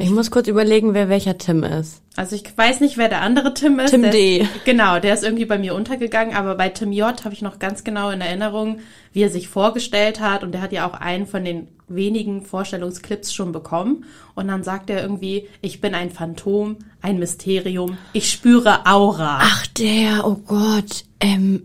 Ich, 0.00 0.10
muss 0.10 0.30
kurz 0.30 0.48
überlegen, 0.48 0.94
wer 0.94 1.08
welcher 1.08 1.38
Tim 1.38 1.62
ist. 1.62 2.02
Also 2.16 2.36
ich 2.36 2.44
weiß 2.56 2.80
nicht, 2.80 2.96
wer 2.96 3.08
der 3.08 3.22
andere 3.22 3.54
Tim 3.54 3.78
ist. 3.78 3.90
Tim 3.90 4.02
der 4.02 4.10
D. 4.10 4.38
Ist, 4.38 4.64
genau, 4.64 4.98
der 4.98 5.14
ist 5.14 5.24
irgendwie 5.24 5.44
bei 5.44 5.58
mir 5.58 5.74
untergegangen, 5.74 6.34
aber 6.34 6.54
bei 6.54 6.68
Tim 6.68 6.92
J 6.92 7.24
habe 7.24 7.34
ich 7.34 7.42
noch 7.42 7.58
ganz 7.58 7.84
genau 7.84 8.10
in 8.10 8.20
Erinnerung, 8.20 8.80
wie 9.12 9.22
er 9.22 9.30
sich 9.30 9.48
vorgestellt 9.48 10.20
hat 10.20 10.42
und 10.42 10.52
der 10.52 10.62
hat 10.62 10.72
ja 10.72 10.88
auch 10.88 10.94
einen 10.94 11.26
von 11.26 11.44
den 11.44 11.68
wenigen 11.88 12.42
Vorstellungsclips 12.42 13.32
schon 13.32 13.52
bekommen 13.52 14.04
und 14.34 14.48
dann 14.48 14.62
sagt 14.62 14.90
er 14.90 15.00
irgendwie, 15.00 15.48
ich 15.62 15.80
bin 15.80 15.94
ein 15.94 16.10
Phantom, 16.10 16.76
ein 17.00 17.18
Mysterium, 17.18 17.96
ich 18.12 18.30
spüre 18.30 18.86
Aura. 18.86 19.38
Ach 19.40 19.66
der, 19.68 20.26
oh 20.26 20.36
Gott, 20.46 21.04
ähm, 21.20 21.62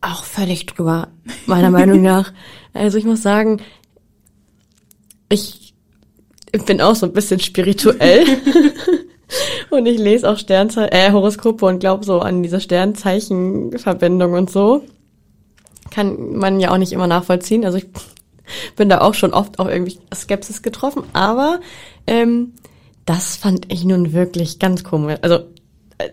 auch 0.00 0.24
völlig 0.24 0.66
drüber, 0.66 1.08
meiner 1.46 1.70
Meinung 1.70 2.02
nach. 2.02 2.32
Also 2.74 2.98
ich 2.98 3.04
muss 3.04 3.22
sagen, 3.22 3.60
ich 5.28 5.65
bin 6.64 6.80
auch 6.80 6.94
so 6.94 7.06
ein 7.06 7.12
bisschen 7.12 7.40
spirituell. 7.40 8.24
und 9.70 9.86
ich 9.86 9.98
lese 9.98 10.30
auch 10.30 10.38
Sternzeichen, 10.38 10.92
äh, 10.92 11.12
Horoskope 11.12 11.66
und 11.66 11.80
glaube 11.80 12.04
so 12.04 12.20
an 12.20 12.42
diese 12.42 12.60
Sternzeichenverbindung 12.60 14.32
und 14.32 14.50
so. 14.50 14.82
Kann 15.90 16.36
man 16.36 16.60
ja 16.60 16.70
auch 16.72 16.78
nicht 16.78 16.92
immer 16.92 17.06
nachvollziehen. 17.06 17.64
Also 17.64 17.78
ich 17.78 17.86
bin 18.76 18.88
da 18.88 19.00
auch 19.00 19.14
schon 19.14 19.32
oft 19.32 19.58
auf 19.58 19.68
irgendwie 19.68 19.98
Skepsis 20.14 20.62
getroffen, 20.62 21.02
aber 21.12 21.60
ähm, 22.06 22.52
das 23.04 23.36
fand 23.36 23.72
ich 23.72 23.84
nun 23.84 24.12
wirklich 24.12 24.58
ganz 24.58 24.84
komisch. 24.84 25.18
Also 25.22 25.36
äh, 25.98 26.10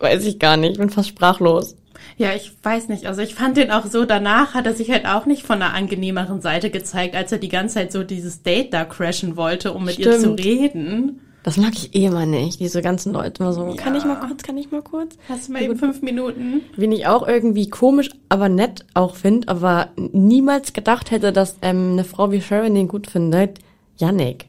weiß 0.00 0.24
ich 0.24 0.38
gar 0.38 0.56
nicht, 0.56 0.72
ich 0.72 0.78
bin 0.78 0.90
fast 0.90 1.08
sprachlos. 1.08 1.76
Ja, 2.18 2.34
ich 2.34 2.52
weiß 2.62 2.88
nicht. 2.88 3.06
Also 3.06 3.20
ich 3.20 3.34
fand 3.34 3.56
den 3.58 3.70
auch 3.70 3.84
so, 3.86 4.06
danach 4.06 4.54
hat 4.54 4.66
er 4.66 4.74
sich 4.74 4.90
halt 4.90 5.06
auch 5.06 5.26
nicht 5.26 5.42
von 5.42 5.60
einer 5.60 5.74
angenehmeren 5.74 6.40
Seite 6.40 6.70
gezeigt, 6.70 7.14
als 7.14 7.30
er 7.30 7.38
die 7.38 7.48
ganze 7.48 7.74
Zeit 7.74 7.92
so 7.92 8.04
dieses 8.04 8.42
Date 8.42 8.72
da 8.72 8.84
crashen 8.84 9.36
wollte, 9.36 9.72
um 9.72 9.84
mit 9.84 9.94
Stimmt. 9.94 10.14
ihr 10.14 10.20
zu 10.20 10.30
reden. 10.32 11.20
Das 11.42 11.58
mag 11.58 11.74
ich 11.74 11.94
eh 11.94 12.10
mal 12.10 12.26
nicht, 12.26 12.58
diese 12.58 12.82
ganzen 12.82 13.12
Leute 13.12 13.40
immer 13.40 13.52
so, 13.52 13.68
ja. 13.68 13.74
kann 13.76 13.94
ich 13.94 14.04
mal 14.04 14.16
kurz, 14.16 14.42
kann 14.42 14.58
ich 14.58 14.72
mal 14.72 14.82
kurz? 14.82 15.16
Hast 15.28 15.46
du 15.46 15.52
mal 15.52 15.62
eben 15.62 15.76
fünf 15.76 16.02
Minuten? 16.02 16.62
Wen 16.74 16.90
ich 16.90 17.06
auch 17.06 17.24
irgendwie 17.24 17.70
komisch, 17.70 18.10
aber 18.28 18.48
nett 18.48 18.84
auch 18.94 19.14
finde, 19.14 19.46
aber 19.46 19.90
niemals 19.96 20.72
gedacht 20.72 21.12
hätte, 21.12 21.32
dass 21.32 21.56
ähm, 21.62 21.92
eine 21.92 22.02
Frau 22.02 22.32
wie 22.32 22.40
Sharon 22.40 22.74
den 22.74 22.88
gut 22.88 23.06
findet, 23.06 23.60
Yannick. 23.96 24.46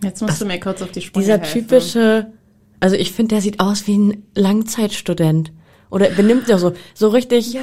Jetzt 0.00 0.20
musst 0.20 0.34
das, 0.34 0.38
du 0.38 0.44
mir 0.44 0.60
kurz 0.60 0.82
auf 0.82 0.92
die 0.92 1.00
Sprünge 1.00 1.24
Dieser 1.24 1.38
helfen. 1.38 1.60
typische, 1.62 2.26
also 2.78 2.94
ich 2.94 3.10
finde, 3.10 3.34
der 3.34 3.42
sieht 3.42 3.58
aus 3.58 3.88
wie 3.88 3.98
ein 3.98 4.22
Langzeitstudent. 4.36 5.50
Oder 5.90 6.10
benimmt 6.10 6.48
ja 6.48 6.58
so, 6.58 6.72
so 6.94 7.08
richtig. 7.08 7.52
Ja. 7.52 7.62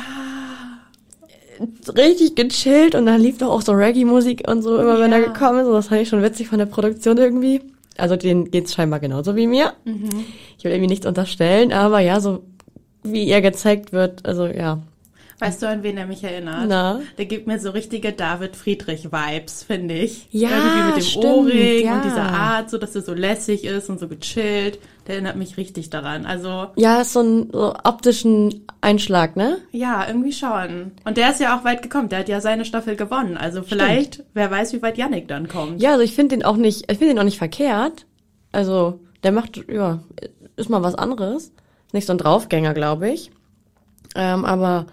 Richtig 1.96 2.36
gechillt 2.36 2.96
und 2.96 3.06
dann 3.06 3.22
lief 3.22 3.38
doch 3.38 3.50
auch 3.50 3.62
so 3.62 3.72
Reggae-Musik 3.72 4.44
und 4.50 4.62
so 4.62 4.78
immer, 4.78 4.96
ja. 4.96 5.00
wenn 5.00 5.14
er 5.14 5.22
gekommen 5.22 5.60
ist. 5.60 5.72
Das 5.72 5.88
fand 5.88 6.02
ich 6.02 6.10
schon 6.10 6.22
witzig 6.22 6.50
von 6.50 6.60
der 6.60 6.66
Produktion 6.66 7.18
irgendwie. 7.18 7.62
Also 7.98 8.18
denen 8.18 8.52
geht's 8.52 8.74
scheinbar 8.74 9.00
genauso 9.00 9.38
wie 9.38 9.48
mir. 9.48 9.74
Mhm. 9.86 10.26
Ich 10.58 10.66
will 10.66 10.72
irgendwie 10.72 10.90
nichts 10.90 11.06
unterstellen, 11.06 11.72
aber 11.72 12.00
ja, 12.00 12.20
so 12.20 12.44
wie 13.04 13.30
er 13.30 13.42
gezeigt 13.42 13.94
wird, 13.94 14.26
also 14.26 14.48
ja. 14.48 14.80
Weißt 15.40 15.62
du, 15.62 15.68
an 15.68 15.84
wen 15.84 15.98
er 15.98 16.06
mich 16.06 16.24
erinnert? 16.24 16.66
Na? 16.68 17.02
Der 17.18 17.26
gibt 17.26 17.46
mir 17.46 17.60
so 17.60 17.72
richtige 17.72 18.14
David 18.14 18.56
Friedrich-Vibes, 18.56 19.64
finde 19.64 19.96
ich. 19.96 20.28
Ja, 20.32 20.50
Irgendwie 20.50 20.86
mit 20.88 20.96
dem 20.96 21.02
stimmt, 21.04 21.26
Ohrring 21.26 21.86
ja. 21.86 21.96
und 21.98 22.06
dieser 22.06 22.24
Art, 22.24 22.70
so 22.70 22.78
dass 22.78 22.96
er 22.96 23.02
so 23.02 23.14
lässig 23.14 23.66
ist 23.66 23.90
und 23.90 24.00
so 24.00 24.08
gechillt. 24.08 24.80
Der 25.08 25.16
erinnert 25.16 25.36
mich 25.36 25.58
richtig 25.58 25.90
daran. 25.90 26.26
Also, 26.26 26.68
Ja, 26.78 27.02
ist 27.02 27.12
so 27.14 27.20
ein 27.20 27.50
so 27.52 27.74
optischen 27.84 28.66
Einschlag, 28.80 29.36
ne? 29.36 29.58
ja, 29.72 30.08
irgendwie 30.08 30.32
schon. 30.32 30.92
Und 31.04 31.18
der 31.18 31.32
ist 31.32 31.42
ja 31.42 31.60
auch 31.60 31.66
weit 31.66 31.82
gekommen. 31.82 32.08
Der 32.08 32.20
hat 32.20 32.30
ja 32.30 32.40
seine 32.40 32.64
Staffel 32.64 32.96
gewonnen. 32.96 33.36
Also 33.36 33.62
vielleicht, 33.62 34.24
wer 34.34 34.50
weiß, 34.50 34.72
wie 34.72 34.82
weit 34.82 34.98
Yannick 34.98 35.28
dann 35.28 35.50
kommt. 35.50 35.82
Ja, 35.82 35.92
also 35.92 36.04
ich 36.04 36.16
finde 36.16 36.38
den 36.38 36.46
auch 36.46 36.56
nicht, 36.56 36.90
ich 36.90 36.98
finde 36.98 37.14
den 37.14 37.20
auch 37.20 37.24
nicht 37.26 37.38
verkehrt. 37.40 38.06
Also, 38.54 39.02
der 39.24 39.34
macht, 39.34 39.62
ja, 39.70 40.00
ist 40.56 40.70
mal 40.70 40.82
was 40.82 40.96
anderes. 40.96 41.52
Nicht 41.92 42.08
so 42.08 42.14
ein 42.14 42.18
Draufgänger, 42.18 42.74
glaube 42.74 43.10
ich. 43.10 43.32
Ähm, 44.16 44.46
aber, 44.46 44.86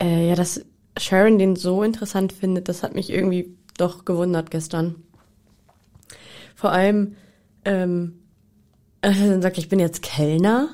äh, 0.00 0.28
ja, 0.28 0.34
dass 0.34 0.64
Sharon 0.98 1.38
den 1.38 1.56
so 1.56 1.82
interessant 1.82 2.32
findet, 2.32 2.68
das 2.68 2.82
hat 2.82 2.94
mich 2.94 3.10
irgendwie 3.10 3.56
doch 3.76 4.04
gewundert 4.04 4.50
gestern. 4.50 4.96
Vor 6.54 6.72
allem, 6.72 7.16
ähm, 7.64 8.20
äh, 9.02 9.12
dann 9.28 9.42
sagt, 9.42 9.56
er, 9.56 9.62
ich 9.62 9.68
bin 9.68 9.78
jetzt 9.78 10.02
Kellner. 10.02 10.68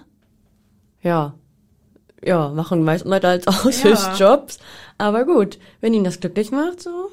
Ja. 1.03 1.35
Ja, 2.25 2.49
machen 2.49 2.83
meisten 2.83 3.09
Leute 3.09 3.29
als 3.29 3.47
Aushilfsjobs. 3.47 4.59
Aber 4.99 5.25
gut, 5.25 5.59
wenn 5.81 5.95
ihn 5.95 6.05
das 6.05 6.21
glücklich 6.21 6.51
macht, 6.51 6.83
so, 6.83 7.11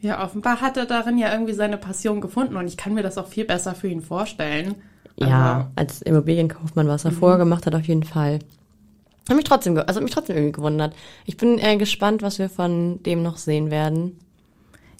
Ja, 0.00 0.24
offenbar 0.24 0.60
hat 0.60 0.76
er 0.76 0.86
darin 0.86 1.18
ja 1.18 1.30
irgendwie 1.32 1.52
seine 1.52 1.76
Passion 1.76 2.20
gefunden 2.20 2.56
und 2.56 2.66
ich 2.66 2.76
kann 2.76 2.94
mir 2.94 3.02
das 3.02 3.18
auch 3.18 3.28
viel 3.28 3.44
besser 3.44 3.74
für 3.74 3.88
ihn 3.88 4.00
vorstellen. 4.00 4.76
Ja, 5.16 5.70
als 5.76 6.00
Immobilienkaufmann, 6.00 6.88
was 6.88 7.04
er 7.04 7.12
vorher 7.12 7.38
gemacht 7.38 7.66
hat, 7.66 7.74
auf 7.74 7.86
jeden 7.86 8.04
Fall. 8.04 8.38
Hat 9.30 9.36
mich 9.36 9.44
trotzdem, 9.44 9.78
also 9.78 9.94
hat 9.94 10.02
mich 10.02 10.12
trotzdem 10.12 10.36
irgendwie 10.36 10.52
gewundert. 10.52 10.92
Ich 11.24 11.36
bin 11.36 11.58
äh, 11.58 11.76
gespannt, 11.76 12.20
was 12.22 12.38
wir 12.40 12.48
von 12.50 13.00
dem 13.04 13.22
noch 13.22 13.36
sehen 13.36 13.70
werden. 13.70 14.18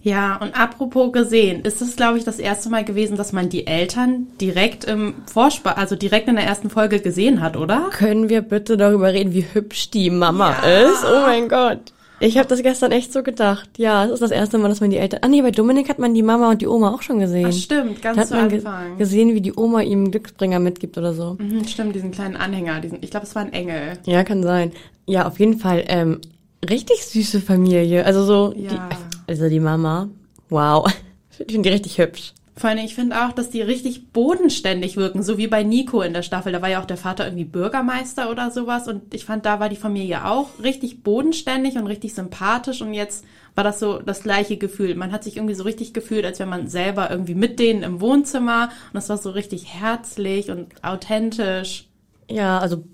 Ja, 0.02 0.36
und 0.36 0.58
apropos 0.58 1.12
gesehen, 1.12 1.62
ist 1.62 1.82
es, 1.82 1.94
glaube 1.96 2.16
ich, 2.16 2.24
das 2.24 2.38
erste 2.38 2.70
Mal 2.70 2.84
gewesen, 2.84 3.16
dass 3.18 3.32
man 3.32 3.50
die 3.50 3.66
Eltern 3.66 4.28
direkt 4.40 4.84
im 4.84 5.14
Vorspann, 5.30 5.74
also 5.76 5.94
direkt 5.94 6.28
in 6.28 6.36
der 6.36 6.44
ersten 6.44 6.70
Folge 6.70 7.00
gesehen 7.00 7.42
hat, 7.42 7.56
oder? 7.56 7.90
Können 7.90 8.30
wir 8.30 8.40
bitte 8.40 8.78
darüber 8.78 9.12
reden, 9.12 9.34
wie 9.34 9.44
hübsch 9.52 9.90
die 9.90 10.08
Mama 10.08 10.56
Ja. 10.62 10.78
ist? 10.88 11.04
Oh 11.04 11.20
mein 11.26 11.48
Gott. 11.48 11.92
Ich 12.22 12.36
habe 12.36 12.46
das 12.48 12.62
gestern 12.62 12.92
echt 12.92 13.12
so 13.12 13.22
gedacht. 13.22 13.70
Ja, 13.78 14.04
es 14.04 14.10
ist 14.12 14.22
das 14.22 14.30
erste 14.30 14.58
Mal, 14.58 14.68
dass 14.68 14.80
man 14.80 14.90
die 14.90 14.98
Eltern. 14.98 15.20
Ah 15.22 15.28
nee, 15.28 15.40
bei 15.40 15.50
Dominik 15.50 15.88
hat 15.88 15.98
man 15.98 16.12
die 16.14 16.22
Mama 16.22 16.50
und 16.50 16.60
die 16.60 16.66
Oma 16.66 16.92
auch 16.94 17.00
schon 17.02 17.18
gesehen. 17.18 17.46
Ach, 17.48 17.52
stimmt, 17.52 17.98
Da 18.04 18.12
ganz 18.12 18.18
hat 18.18 18.28
zu 18.28 18.34
man 18.34 18.48
ge 18.50 18.58
Anfang. 18.58 18.98
gesehen, 18.98 19.34
wie 19.34 19.40
die 19.40 19.54
Oma 19.54 19.80
ihm 19.80 20.00
einen 20.00 20.10
Glücksbringer 20.10 20.58
mitgibt 20.58 20.98
oder 20.98 21.14
so. 21.14 21.36
Mhm, 21.38 21.64
stimmt, 21.66 21.94
diesen 21.94 22.10
kleinen 22.10 22.36
Anhänger, 22.36 22.80
diesen, 22.80 22.98
ich 23.02 23.10
glaube, 23.10 23.24
es 23.24 23.34
war 23.34 23.42
ein 23.42 23.52
Engel. 23.54 23.94
Ja, 24.04 24.22
kann 24.22 24.42
sein. 24.42 24.72
Ja, 25.06 25.26
auf 25.26 25.40
jeden 25.40 25.58
Fall. 25.58 25.84
Ähm, 25.88 26.20
richtig 26.68 27.04
süße 27.06 27.40
Familie. 27.40 28.04
Also 28.04 28.22
so, 28.24 28.52
Ja. 28.54 28.68
die, 28.70 28.78
also 29.26 29.48
die 29.48 29.60
Mama. 29.60 30.08
Wow. 30.50 30.86
Ich 31.46 31.54
finde 31.54 31.70
die 31.70 31.72
richtig 31.74 31.96
hübsch. 31.96 32.34
Vor 32.60 32.68
allem, 32.68 32.84
ich 32.84 32.94
finde 32.94 33.24
auch, 33.24 33.32
dass 33.32 33.48
die 33.48 33.62
richtig 33.62 34.12
bodenständig 34.12 34.98
wirken, 34.98 35.22
so 35.22 35.38
wie 35.38 35.46
bei 35.46 35.62
Nico 35.62 36.02
in 36.02 36.12
der 36.12 36.20
Staffel. 36.20 36.52
Da 36.52 36.60
war 36.60 36.68
ja 36.68 36.82
auch 36.82 36.84
der 36.84 36.98
Vater 36.98 37.24
irgendwie 37.24 37.46
Bürgermeister 37.46 38.30
oder 38.30 38.50
sowas. 38.50 38.86
Und 38.86 39.14
ich 39.14 39.24
fand, 39.24 39.46
da 39.46 39.60
war 39.60 39.70
die 39.70 39.76
Familie 39.76 40.26
auch 40.26 40.50
richtig 40.62 41.02
bodenständig 41.02 41.76
und 41.76 41.86
richtig 41.86 42.12
sympathisch. 42.12 42.82
Und 42.82 42.92
jetzt 42.92 43.24
war 43.54 43.64
das 43.64 43.80
so 43.80 44.00
das 44.00 44.22
gleiche 44.22 44.58
Gefühl. 44.58 44.94
Man 44.94 45.10
hat 45.10 45.24
sich 45.24 45.38
irgendwie 45.38 45.54
so 45.54 45.64
richtig 45.64 45.94
gefühlt, 45.94 46.26
als 46.26 46.38
wäre 46.38 46.50
man 46.50 46.68
selber 46.68 47.10
irgendwie 47.10 47.34
mit 47.34 47.58
denen 47.58 47.82
im 47.82 48.02
Wohnzimmer. 48.02 48.64
Und 48.64 48.94
das 48.94 49.08
war 49.08 49.16
so 49.16 49.30
richtig 49.30 49.72
herzlich 49.72 50.50
und 50.50 50.84
authentisch. 50.84 51.88
Ja, 52.28 52.58
also 52.58 52.84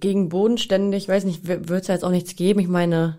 gegen 0.00 0.30
bodenständig, 0.30 1.08
weiß 1.08 1.26
nicht, 1.26 1.46
wird 1.46 1.70
es 1.70 1.86
ja 1.86 1.94
jetzt 1.94 2.04
auch 2.04 2.10
nichts 2.10 2.34
geben. 2.34 2.58
Ich 2.58 2.66
meine, 2.66 3.18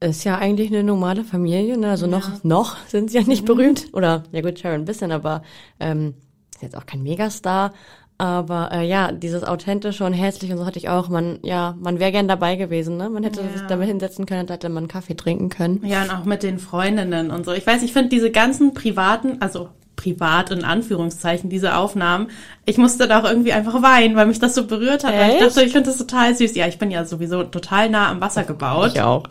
ist 0.00 0.24
ja 0.24 0.36
eigentlich 0.36 0.68
eine 0.70 0.82
normale 0.84 1.24
Familie, 1.24 1.78
ne? 1.78 1.90
Also 1.90 2.06
noch, 2.06 2.44
noch 2.44 2.76
sind 2.88 3.10
sie 3.10 3.18
ja 3.18 3.24
nicht 3.24 3.44
berühmt. 3.44 3.86
Oder, 3.92 4.24
ja 4.32 4.40
gut, 4.42 4.58
Sharon 4.58 4.80
ein 4.82 4.84
bisschen, 4.84 5.12
aber 5.12 5.42
ähm, 5.80 6.14
ist 6.54 6.62
jetzt 6.62 6.76
auch 6.76 6.86
kein 6.86 7.02
Megastar. 7.02 7.72
Aber 8.16 8.70
äh, 8.70 8.86
ja, 8.86 9.10
dieses 9.10 9.42
authentische 9.42 10.04
und 10.04 10.12
herzliche 10.12 10.52
und 10.52 10.60
so 10.60 10.66
hatte 10.66 10.78
ich 10.78 10.88
auch. 10.88 11.08
Man, 11.08 11.40
ja, 11.42 11.74
man 11.80 11.98
wäre 11.98 12.12
gern 12.12 12.28
dabei 12.28 12.54
gewesen, 12.56 12.96
ne? 12.96 13.10
Man 13.10 13.24
hätte 13.24 13.40
Ja. 13.40 13.48
sich 13.48 13.62
damit 13.62 13.88
hinsetzen 13.88 14.24
können, 14.26 14.46
da 14.46 14.54
hätte 14.54 14.68
man 14.68 14.86
Kaffee 14.86 15.16
trinken 15.16 15.48
können. 15.48 15.80
Ja, 15.84 16.02
und 16.04 16.10
auch 16.10 16.24
mit 16.24 16.42
den 16.44 16.58
Freundinnen 16.58 17.30
und 17.32 17.44
so. 17.44 17.52
Ich 17.52 17.66
weiß, 17.66 17.82
ich 17.82 17.92
finde 17.92 18.10
diese 18.10 18.30
ganzen 18.30 18.72
privaten, 18.72 19.38
also 19.40 19.68
privat 20.04 20.50
in 20.50 20.64
Anführungszeichen, 20.64 21.48
diese 21.48 21.76
Aufnahmen, 21.76 22.28
ich 22.66 22.78
musste 22.78 23.08
da 23.08 23.20
auch 23.20 23.24
irgendwie 23.24 23.52
einfach 23.52 23.82
weinen, 23.82 24.16
weil 24.16 24.26
mich 24.26 24.38
das 24.38 24.54
so 24.54 24.66
berührt 24.66 25.04
hat. 25.04 25.14
Weil 25.14 25.32
ich 25.32 25.38
dachte, 25.38 25.62
ich 25.62 25.72
finde 25.72 25.90
das 25.90 25.98
total 25.98 26.34
süß. 26.34 26.54
Ja, 26.54 26.66
ich 26.66 26.78
bin 26.78 26.90
ja 26.90 27.04
sowieso 27.04 27.44
total 27.44 27.88
nah 27.90 28.10
am 28.10 28.20
Wasser 28.20 28.44
gebaut. 28.44 28.98
auch. 29.00 29.24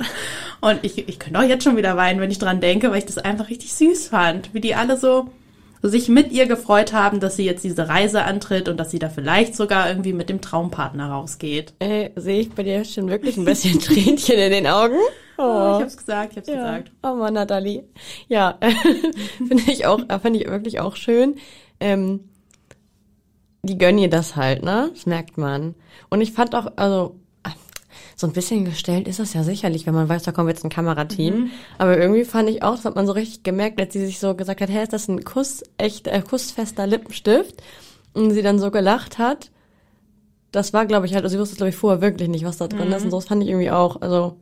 Und 0.62 0.80
ich, 0.82 1.08
ich 1.08 1.19
könnte 1.19 1.39
auch 1.39 1.43
jetzt 1.43 1.63
schon 1.63 1.78
wieder 1.78 1.95
weinen, 1.95 2.19
wenn 2.19 2.32
ich 2.32 2.39
dran 2.39 2.62
denke, 2.62 2.91
weil 2.91 3.00
ich 3.00 3.06
das 3.06 3.17
einfach 3.17 3.50
richtig 3.50 3.74
süß 3.74 4.08
fand. 4.08 4.54
Wie 4.54 4.62
die 4.62 4.76
alle 4.76 4.98
so, 4.98 5.30
so 5.82 5.89
sich 5.89 6.10
mit 6.10 6.32
ihr 6.32 6.48
gefreut 6.48 6.93
haben, 6.93 7.19
dass 7.19 7.36
sie 7.36 7.45
jetzt 7.45 7.63
diese 7.63 7.88
Reise 7.88 8.24
antritt 8.24 8.69
und 8.69 8.78
dass 8.78 8.91
sie 8.91 9.00
da 9.00 9.10
vielleicht 9.10 9.56
sogar 9.56 9.89
irgendwie 9.89 10.13
mit 10.13 10.30
dem 10.30 10.41
Traumpartner 10.41 11.10
rausgeht. 11.10 11.74
Äh, 11.80 12.10
sehe 12.15 12.41
ich 12.41 12.52
bei 12.52 12.63
dir 12.63 12.84
schon 12.86 13.10
wirklich 13.10 13.38
ein 13.38 13.45
bisschen 13.45 13.80
Tränchen 13.82 14.38
in 14.38 14.52
den 14.52 14.67
Augen? 14.67 14.98
Oh, 15.38 15.74
ich 15.76 15.82
hab's 15.82 15.98
gesagt, 15.98 16.32
ich 16.34 16.38
hab's 16.38 16.48
Ja. 16.48 16.56
gesagt. 16.56 16.91
Oh 17.04 17.15
Mann, 17.15 17.34
Nathalie. 17.34 17.84
Ja, 18.28 18.58
finde 19.48 19.63
ich 19.72 19.86
auch, 19.86 20.00
äh, 20.08 20.19
finde 20.19 20.39
ich 20.39 20.48
wirklich 20.50 20.80
auch 20.80 20.96
schön. 20.96 21.36
Ähm, 21.80 22.30
die 23.63 23.78
gönnen 23.78 24.00
ihr 24.00 24.10
das 24.10 24.36
halt, 24.36 24.63
ne? 24.63 24.89
Das 24.93 25.06
merkt 25.06 25.38
man. 25.38 25.76
Und 26.10 26.22
ich 26.22 26.34
fand 26.34 26.54
auch, 26.56 26.72
also, 26.76 27.15
so 28.15 28.28
ein 28.28 28.34
bisschen 28.34 28.65
gestellt 28.65 29.08
ist 29.08 29.19
das 29.19 29.34
ja 29.34 29.43
sicherlich, 29.43 29.86
wenn 29.88 29.93
man 29.93 30.08
weiß, 30.08 30.24
da 30.24 30.32
kommt 30.32 30.50
jetzt 30.50 30.63
ein 30.63 30.69
Kamerateam. 30.69 31.50
Aber 31.78 31.98
irgendwie 31.98 32.26
fand 32.26 32.50
ich 32.50 32.62
auch, 32.62 32.76
das 32.76 32.86
hat 32.86 32.96
man 32.96 33.08
so 33.08 33.13
richtig 33.13 33.43
gemerkt, 33.43 33.80
als 33.82 33.93
sie 33.93 34.06
sich 34.06 34.19
so 34.19 34.36
gesagt 34.36 34.62
hat, 34.62 34.69
hey, 34.69 34.84
ist 34.84 34.93
das 34.93 35.08
ein 35.08 35.24
Kuss, 35.24 35.63
echt, 35.78 36.08
äh, 36.08 36.22
kussfester 36.22 36.86
Lippenstift? 36.86 37.62
Und 38.13 38.32
sie 38.32 38.43
dann 38.43 38.60
so 38.60 38.69
gelacht 38.69 39.17
hat. 39.17 39.50
Das 40.52 40.74
war, 40.74 40.86
glaube 40.86 41.08
ich, 41.08 41.15
halt, 41.15 41.24
also 41.24 41.36
sie 41.36 41.39
wusste, 41.39 41.56
glaube 41.56 41.69
ich, 41.69 41.76
vorher 41.76 42.02
wirklich 42.02 42.30
nicht, 42.30 42.46
was 42.46 42.58
da 42.58 42.67
drin 42.67 42.91
ist. 42.91 43.04
Und 43.04 43.10
so 43.12 43.17
das 43.17 43.26
fand 43.26 43.41
ich 43.41 43.50
irgendwie 43.50 43.72
auch, 43.72 44.02
also, 44.02 44.38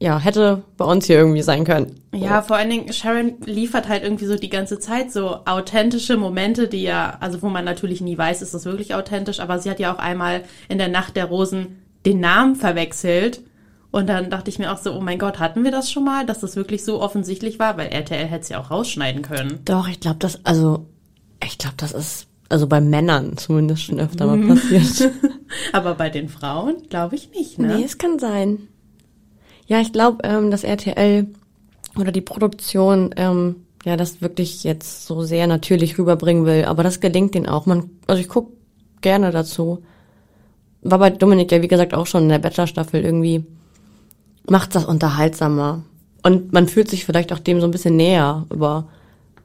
ja, 0.00 0.18
hätte 0.18 0.62
bei 0.78 0.86
uns 0.86 1.04
hier 1.04 1.18
irgendwie 1.18 1.42
sein 1.42 1.64
können. 1.64 2.00
Ja, 2.14 2.40
vor 2.40 2.56
allen 2.56 2.70
Dingen, 2.70 2.92
Sharon 2.92 3.34
liefert 3.44 3.86
halt 3.86 4.02
irgendwie 4.02 4.24
so 4.24 4.34
die 4.34 4.48
ganze 4.48 4.78
Zeit 4.78 5.12
so 5.12 5.40
authentische 5.44 6.16
Momente, 6.16 6.68
die 6.68 6.82
ja, 6.82 7.18
also 7.20 7.42
wo 7.42 7.50
man 7.50 7.66
natürlich 7.66 8.00
nie 8.00 8.16
weiß, 8.16 8.40
ist 8.40 8.54
das 8.54 8.64
wirklich 8.64 8.94
authentisch, 8.94 9.40
aber 9.40 9.58
sie 9.58 9.68
hat 9.68 9.78
ja 9.78 9.94
auch 9.94 9.98
einmal 9.98 10.42
in 10.70 10.78
der 10.78 10.88
Nacht 10.88 11.16
der 11.16 11.26
Rosen 11.26 11.82
den 12.06 12.18
Namen 12.18 12.56
verwechselt. 12.56 13.42
Und 13.90 14.08
dann 14.08 14.30
dachte 14.30 14.48
ich 14.48 14.58
mir 14.58 14.72
auch 14.72 14.78
so, 14.78 14.94
oh 14.94 15.00
mein 15.00 15.18
Gott, 15.18 15.38
hatten 15.38 15.64
wir 15.64 15.70
das 15.70 15.90
schon 15.90 16.04
mal, 16.04 16.24
dass 16.24 16.40
das 16.40 16.56
wirklich 16.56 16.82
so 16.82 17.02
offensichtlich 17.02 17.58
war? 17.58 17.76
Weil 17.76 17.88
RTL 17.88 18.26
hätte 18.26 18.42
es 18.42 18.48
ja 18.48 18.58
auch 18.58 18.70
rausschneiden 18.70 19.20
können. 19.20 19.58
Doch, 19.66 19.86
ich 19.86 20.00
glaube, 20.00 20.18
das, 20.20 20.44
also, 20.46 20.86
ich 21.44 21.58
glaube, 21.58 21.76
das 21.76 21.92
ist, 21.92 22.26
also 22.48 22.66
bei 22.66 22.80
Männern 22.80 23.36
zumindest 23.36 23.82
schon 23.82 24.00
öfter 24.00 24.26
mal 24.26 24.56
passiert. 24.56 25.12
Aber 25.72 25.94
bei 25.94 26.08
den 26.08 26.28
Frauen 26.30 26.88
glaube 26.88 27.16
ich 27.16 27.30
nicht, 27.32 27.58
ne? 27.58 27.76
Nee, 27.76 27.84
es 27.84 27.98
kann 27.98 28.18
sein. 28.18 28.68
Ja, 29.70 29.80
ich 29.80 29.92
glaube, 29.92 30.24
ähm, 30.24 30.50
dass 30.50 30.64
RTL 30.64 31.28
oder 31.96 32.10
die 32.10 32.20
Produktion, 32.20 33.14
ähm, 33.16 33.66
ja, 33.84 33.96
das 33.96 34.20
wirklich 34.20 34.64
jetzt 34.64 35.06
so 35.06 35.22
sehr 35.22 35.46
natürlich 35.46 35.96
rüberbringen 35.96 36.44
will. 36.44 36.64
Aber 36.64 36.82
das 36.82 36.98
gelingt 36.98 37.36
denen 37.36 37.46
auch. 37.46 37.66
Man, 37.66 37.88
also 38.08 38.20
ich 38.20 38.28
guck 38.28 38.50
gerne 39.00 39.30
dazu. 39.30 39.84
War 40.82 40.98
bei 40.98 41.10
Dominik 41.10 41.52
ja, 41.52 41.62
wie 41.62 41.68
gesagt, 41.68 41.94
auch 41.94 42.08
schon 42.08 42.24
in 42.24 42.30
der 42.30 42.40
Bachelor-Staffel 42.40 43.04
irgendwie, 43.04 43.44
macht 44.48 44.74
das 44.74 44.86
unterhaltsamer. 44.86 45.84
Und 46.24 46.52
man 46.52 46.66
fühlt 46.66 46.88
sich 46.90 47.04
vielleicht 47.04 47.32
auch 47.32 47.38
dem 47.38 47.60
so 47.60 47.68
ein 47.68 47.70
bisschen 47.70 47.94
näher 47.94 48.46
über, 48.50 48.88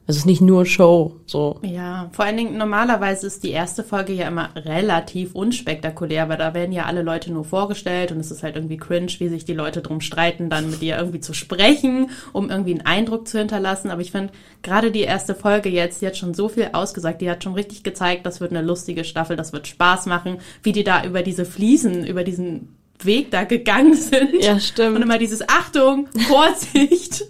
es 0.08 0.16
ist 0.16 0.26
nicht 0.26 0.40
nur 0.40 0.66
Show, 0.66 1.16
so. 1.26 1.58
Ja, 1.62 2.08
vor 2.12 2.24
allen 2.24 2.36
Dingen 2.36 2.56
normalerweise 2.56 3.26
ist 3.26 3.42
die 3.42 3.50
erste 3.50 3.82
Folge 3.82 4.12
ja 4.12 4.28
immer 4.28 4.50
relativ 4.54 5.34
unspektakulär, 5.34 6.28
weil 6.28 6.36
da 6.36 6.54
werden 6.54 6.70
ja 6.70 6.84
alle 6.84 7.02
Leute 7.02 7.32
nur 7.32 7.44
vorgestellt 7.44 8.12
und 8.12 8.20
es 8.20 8.30
ist 8.30 8.44
halt 8.44 8.54
irgendwie 8.54 8.76
cringe, 8.76 9.10
wie 9.18 9.28
sich 9.28 9.44
die 9.44 9.52
Leute 9.52 9.82
drum 9.82 10.00
streiten, 10.00 10.48
dann 10.48 10.70
mit 10.70 10.80
ihr 10.80 10.96
irgendwie 10.96 11.18
zu 11.18 11.34
sprechen, 11.34 12.10
um 12.32 12.50
irgendwie 12.50 12.70
einen 12.70 12.86
Eindruck 12.86 13.26
zu 13.26 13.38
hinterlassen. 13.38 13.90
Aber 13.90 14.00
ich 14.00 14.12
finde, 14.12 14.32
gerade 14.62 14.92
die 14.92 15.00
erste 15.00 15.34
Folge 15.34 15.70
jetzt, 15.70 16.00
die 16.00 16.06
hat 16.06 16.16
schon 16.16 16.34
so 16.34 16.48
viel 16.48 16.70
ausgesagt, 16.72 17.20
die 17.20 17.28
hat 17.28 17.42
schon 17.42 17.54
richtig 17.54 17.82
gezeigt, 17.82 18.26
das 18.26 18.40
wird 18.40 18.52
eine 18.52 18.62
lustige 18.62 19.02
Staffel, 19.02 19.36
das 19.36 19.52
wird 19.52 19.66
Spaß 19.66 20.06
machen, 20.06 20.38
wie 20.62 20.72
die 20.72 20.84
da 20.84 21.04
über 21.04 21.24
diese 21.24 21.44
Fliesen, 21.44 22.06
über 22.06 22.22
diesen 22.22 22.76
Weg 23.02 23.32
da 23.32 23.42
gegangen 23.42 23.94
sind. 23.96 24.40
Ja, 24.40 24.60
stimmt. 24.60 24.94
Und 24.94 25.02
immer 25.02 25.18
dieses 25.18 25.48
Achtung, 25.48 26.06
Vorsicht. 26.28 27.24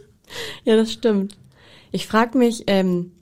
Ja, 0.65 0.77
das 0.77 0.93
stimmt. 0.93 1.39
Ich 1.93 2.07
frag 2.07 2.35
mich 2.35 2.65
ähm, 2.67 3.13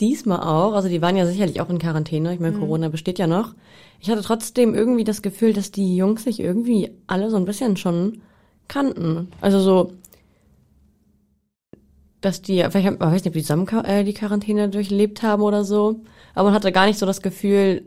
diesmal 0.00 0.40
auch, 0.40 0.74
also 0.74 0.88
die 0.88 1.02
waren 1.02 1.16
ja 1.16 1.26
sicherlich 1.26 1.60
auch 1.60 1.70
in 1.70 1.78
Quarantäne, 1.78 2.34
ich 2.34 2.40
meine, 2.40 2.58
Corona 2.58 2.88
besteht 2.88 3.18
ja 3.18 3.26
noch. 3.26 3.54
Ich 4.00 4.10
hatte 4.10 4.22
trotzdem 4.22 4.74
irgendwie 4.74 5.04
das 5.04 5.22
Gefühl, 5.22 5.52
dass 5.52 5.70
die 5.70 5.96
Jungs 5.96 6.24
sich 6.24 6.40
irgendwie 6.40 6.90
alle 7.06 7.30
so 7.30 7.36
ein 7.36 7.44
bisschen 7.44 7.76
schon 7.76 8.20
kannten. 8.66 9.28
Also 9.40 9.60
so, 9.60 9.92
dass 12.20 12.42
die, 12.42 12.64
vielleicht, 12.70 12.92
ich 12.94 13.00
weiß 13.00 13.12
nicht, 13.12 13.26
ob 13.26 13.32
die 13.34 13.42
zusammen 13.42 13.68
äh, 13.84 14.04
die 14.04 14.14
Quarantäne 14.14 14.68
durchlebt 14.68 15.22
haben 15.22 15.42
oder 15.42 15.64
so, 15.64 16.00
aber 16.34 16.46
man 16.46 16.54
hatte 16.54 16.72
gar 16.72 16.86
nicht 16.86 16.98
so 16.98 17.06
das 17.06 17.22
Gefühl, 17.22 17.84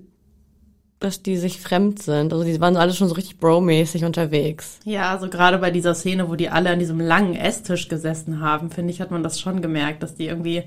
dass 0.99 1.21
die 1.21 1.37
sich 1.37 1.59
fremd 1.59 2.01
sind. 2.01 2.33
Also 2.33 2.45
die 2.45 2.59
waren 2.59 2.77
alle 2.77 2.93
schon 2.93 3.07
so 3.07 3.15
richtig 3.15 3.37
bro-mäßig 3.37 4.05
unterwegs. 4.05 4.79
Ja, 4.85 5.11
also 5.11 5.29
gerade 5.29 5.57
bei 5.57 5.71
dieser 5.71 5.93
Szene, 5.93 6.29
wo 6.29 6.35
die 6.35 6.49
alle 6.49 6.69
an 6.69 6.79
diesem 6.79 6.99
langen 6.99 7.35
Esstisch 7.35 7.87
gesessen 7.87 8.39
haben, 8.39 8.71
finde 8.71 8.91
ich, 8.91 9.01
hat 9.01 9.11
man 9.11 9.23
das 9.23 9.39
schon 9.39 9.61
gemerkt, 9.61 10.03
dass 10.03 10.15
die 10.15 10.27
irgendwie 10.27 10.63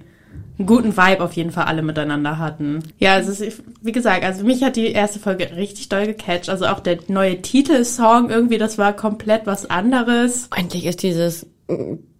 einen 0.58 0.66
guten 0.66 0.96
Vibe 0.96 1.22
auf 1.22 1.32
jeden 1.32 1.50
Fall 1.50 1.64
alle 1.64 1.82
miteinander 1.82 2.38
hatten. 2.38 2.82
Ja, 2.98 3.14
also 3.14 3.30
es 3.30 3.40
ist, 3.40 3.62
wie 3.80 3.92
gesagt, 3.92 4.24
also 4.24 4.44
mich 4.44 4.62
hat 4.62 4.76
die 4.76 4.92
erste 4.92 5.18
Folge 5.18 5.56
richtig 5.56 5.88
doll 5.88 6.06
gecatcht. 6.06 6.50
Also 6.50 6.66
auch 6.66 6.80
der 6.80 6.98
neue 7.08 7.40
Titelsong 7.40 8.30
irgendwie, 8.30 8.58
das 8.58 8.76
war 8.76 8.92
komplett 8.92 9.46
was 9.46 9.70
anderes. 9.70 10.48
Endlich 10.54 10.86
ist 10.86 11.02
dieses 11.02 11.46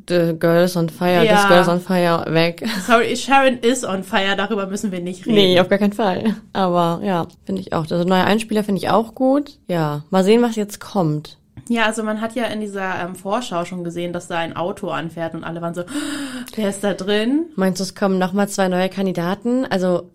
The 0.08 0.34
Girls 0.38 0.76
on 0.76 0.88
Fire, 0.88 1.24
ja. 1.24 1.36
This 1.36 1.48
Girls 1.48 1.68
on 1.68 1.80
Fire 1.80 2.24
weg. 2.32 2.64
Sorry, 2.86 3.16
Sharon 3.16 3.58
is 3.58 3.84
on 3.84 4.02
fire, 4.02 4.36
darüber 4.36 4.66
müssen 4.66 4.90
wir 4.90 5.00
nicht 5.00 5.26
reden. 5.26 5.34
Nee, 5.36 5.60
auf 5.60 5.68
gar 5.68 5.78
keinen 5.78 5.92
Fall. 5.92 6.36
Aber 6.52 7.00
ja, 7.04 7.26
finde 7.44 7.60
ich 7.60 7.72
auch. 7.72 7.82
Also 7.90 8.04
neue 8.04 8.24
Einspieler 8.24 8.64
finde 8.64 8.80
ich 8.80 8.90
auch 8.90 9.14
gut. 9.14 9.58
Ja, 9.66 10.02
mal 10.10 10.24
sehen, 10.24 10.42
was 10.42 10.56
jetzt 10.56 10.80
kommt. 10.80 11.38
Ja, 11.68 11.84
also 11.84 12.02
man 12.02 12.20
hat 12.20 12.34
ja 12.34 12.44
in 12.44 12.60
dieser 12.60 13.00
ähm, 13.02 13.14
Vorschau 13.14 13.64
schon 13.64 13.84
gesehen, 13.84 14.12
dass 14.12 14.28
da 14.28 14.38
ein 14.38 14.56
Auto 14.56 14.88
anfährt 14.88 15.34
und 15.34 15.44
alle 15.44 15.60
waren 15.60 15.74
so, 15.74 15.82
wer 16.54 16.68
ist 16.68 16.82
da 16.82 16.94
drin? 16.94 17.46
Meinst 17.56 17.80
du, 17.80 17.84
es 17.84 17.94
kommen 17.94 18.18
nochmal 18.18 18.48
zwei 18.48 18.68
neue 18.68 18.88
Kandidaten? 18.88 19.66
Also 19.66 20.10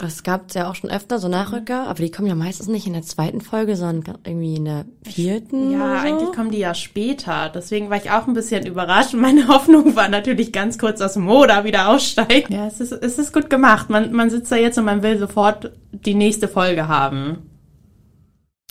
das 0.00 0.22
gab's 0.22 0.54
ja 0.54 0.70
auch 0.70 0.74
schon 0.74 0.90
öfter, 0.90 1.18
so 1.18 1.28
Nachrücker, 1.28 1.86
aber 1.86 2.02
die 2.02 2.10
kommen 2.10 2.28
ja 2.28 2.34
meistens 2.34 2.68
nicht 2.68 2.86
in 2.86 2.94
der 2.94 3.02
zweiten 3.02 3.40
Folge, 3.40 3.76
sondern 3.76 4.18
irgendwie 4.24 4.56
in 4.56 4.64
der 4.64 4.86
vierten. 5.02 5.72
Ja, 5.72 6.00
so. 6.00 6.06
eigentlich 6.06 6.32
kommen 6.32 6.50
die 6.50 6.58
ja 6.58 6.74
später. 6.74 7.50
Deswegen 7.54 7.90
war 7.90 7.98
ich 7.98 8.10
auch 8.10 8.26
ein 8.26 8.34
bisschen 8.34 8.66
überrascht. 8.66 9.14
Meine 9.14 9.48
Hoffnung 9.48 9.96
war 9.96 10.08
natürlich 10.08 10.52
ganz 10.52 10.78
kurz 10.78 11.00
aus 11.00 11.14
dem 11.14 11.24
Moda 11.24 11.64
wieder 11.64 11.88
aussteigen. 11.88 12.52
Ja, 12.52 12.66
es 12.66 12.80
ist, 12.80 12.92
es 12.92 13.18
ist 13.18 13.32
gut 13.32 13.50
gemacht. 13.50 13.90
Man, 13.90 14.12
man 14.12 14.30
sitzt 14.30 14.50
da 14.50 14.56
jetzt 14.56 14.78
und 14.78 14.86
man 14.86 15.02
will 15.02 15.18
sofort 15.18 15.72
die 15.92 16.14
nächste 16.14 16.48
Folge 16.48 16.88
haben. 16.88 17.50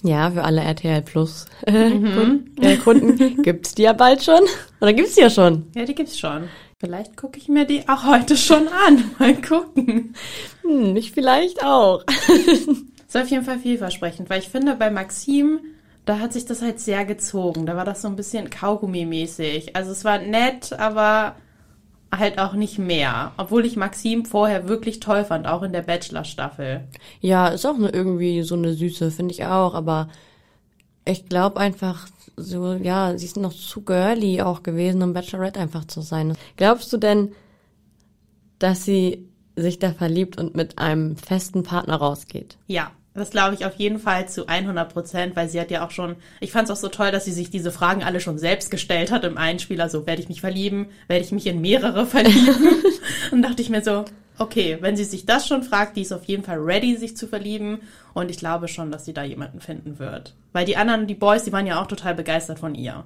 Ja, 0.04 0.32
für 0.32 0.44
alle 0.44 0.62
RTL 0.62 1.02
Plus 1.02 1.46
mhm. 1.68 2.14
Kunden, 2.16 2.62
äh, 2.62 2.78
Kunden 2.78 3.42
gibt's 3.44 3.76
die 3.76 3.84
ja 3.84 3.94
bald 3.94 4.24
schon. 4.24 4.42
Oder 4.82 4.94
gibt's 4.94 5.16
die 5.16 5.22
ja 5.22 5.30
schon? 5.30 5.68
Ja, 5.76 5.86
die 5.86 5.96
gibt's 5.96 6.18
schon. 6.18 6.44
Vielleicht 6.82 7.18
gucke 7.18 7.38
ich 7.38 7.50
mir 7.50 7.66
die 7.66 7.90
auch 7.90 8.06
heute 8.06 8.38
schon 8.38 8.70
an. 8.70 9.12
Mal 9.20 9.36
gucken. 9.42 10.16
Hm, 10.62 10.96
ich 10.96 11.12
vielleicht 11.12 11.62
auch. 11.62 12.06
ist 13.08 13.18
auf 13.18 13.28
jeden 13.28 13.44
Fall 13.44 13.60
vielversprechend, 13.60 14.30
weil 14.30 14.40
ich 14.40 14.48
finde, 14.48 14.76
bei 14.76 14.90
Maxim, 14.90 15.60
da 16.06 16.20
hat 16.20 16.32
sich 16.32 16.46
das 16.46 16.62
halt 16.62 16.80
sehr 16.80 17.04
gezogen. 17.04 17.66
Da 17.66 17.76
war 17.76 17.84
das 17.84 18.02
so 18.02 18.08
ein 18.08 18.16
bisschen 18.16 18.50
Kaugummi-mäßig. 18.50 19.76
Also 19.76 19.92
es 19.92 20.06
war 20.06 20.20
nett, 20.20 20.72
aber 20.72 21.36
halt 22.18 22.40
auch 22.40 22.54
nicht 22.54 22.80
mehr. 22.80 23.34
Obwohl 23.36 23.66
ich 23.66 23.76
Maxim 23.76 24.24
vorher 24.24 24.70
wirklich 24.70 25.02
toll 25.02 25.26
fand, 25.26 25.48
auch 25.48 25.64
in 25.64 25.74
der 25.74 25.82
Bachelor-Staffel. 25.82 26.88
Ja, 27.20 27.50
ist 27.50 27.66
auch 27.66 27.76
eine, 27.76 27.90
irgendwie 27.90 28.42
so 28.44 28.56
eine 28.56 28.72
Süße, 28.72 29.12
finde 29.12 29.34
ich 29.34 29.44
auch, 29.44 29.74
aber 29.74 30.08
ich 31.04 31.28
glaube 31.28 31.60
einfach, 31.60 32.08
so, 32.40 32.74
ja, 32.74 33.18
sie 33.18 33.26
ist 33.26 33.38
noch 33.38 33.54
zu 33.54 33.82
girly 33.82 34.42
auch 34.42 34.64
gewesen, 34.64 35.02
um 35.02 35.14
Bachelorette 35.14 35.60
einfach 35.60 35.86
zu 35.86 36.02
sein. 36.02 36.36
Glaubst 36.58 36.92
du 36.94 36.98
denn, 36.98 37.34
dass 38.60 38.86
sie 38.86 39.30
sich 39.56 39.80
da 39.80 39.94
verliebt 39.94 40.38
und 40.38 40.56
mit 40.56 40.78
einem 40.78 41.16
festen 41.18 41.64
Partner 41.64 41.96
rausgeht? 41.96 42.58
Ja. 42.68 42.92
Das 43.16 43.32
glaube 43.32 43.56
ich 43.56 43.66
auf 43.66 43.76
jeden 43.76 44.00
Fall 44.00 44.30
zu 44.30 44.48
100 44.48 44.94
Prozent, 44.94 45.36
weil 45.36 45.50
sie 45.50 45.60
hat 45.60 45.72
ja 45.72 45.86
auch 45.86 45.92
schon, 45.92 46.16
ich 46.40 46.52
fand 46.52 46.70
es 46.70 46.72
auch 46.72 46.80
so 46.80 46.90
toll, 46.90 47.12
dass 47.12 47.26
sie 47.26 47.32
sich 47.32 47.50
diese 47.50 47.72
Fragen 47.72 48.04
alle 48.04 48.22
schon 48.22 48.38
selbst 48.38 48.70
gestellt 48.70 49.12
hat 49.12 49.24
im 49.26 49.38
Einspieler, 49.38 49.90
so 49.90 50.06
werde 50.06 50.22
ich 50.22 50.30
mich 50.30 50.42
verlieben, 50.42 50.88
werde 51.08 51.26
ich 51.26 51.32
mich 51.32 51.48
in 51.48 51.60
mehrere 51.60 52.06
verlieben? 52.06 52.84
und 53.32 53.42
dachte 53.42 53.62
ich 53.62 53.70
mir 53.70 53.84
so, 53.84 54.06
okay, 54.40 54.78
wenn 54.82 54.96
sie 54.96 55.04
sich 55.04 55.26
das 55.26 55.48
schon 55.48 55.64
fragt, 55.64 55.98
die 55.98 56.02
ist 56.02 56.12
auf 56.12 56.26
jeden 56.26 56.44
Fall 56.44 56.58
ready, 56.58 56.96
sich 56.96 57.16
zu 57.16 57.28
verlieben 57.28 57.80
und 58.14 58.32
ich 58.32 58.38
glaube 58.38 58.68
schon, 58.68 58.92
dass 58.92 59.06
sie 59.06 59.14
da 59.14 59.24
jemanden 59.24 59.62
finden 59.62 60.00
wird. 60.00 60.36
Weil 60.54 60.66
die 60.66 60.78
anderen, 60.78 61.08
die 61.08 61.16
Boys, 61.16 61.44
die 61.44 61.52
waren 61.52 61.68
ja 61.68 61.82
auch 61.82 61.88
total 61.88 62.16
begeistert 62.16 62.60
von 62.60 62.76
ihr. 62.76 63.04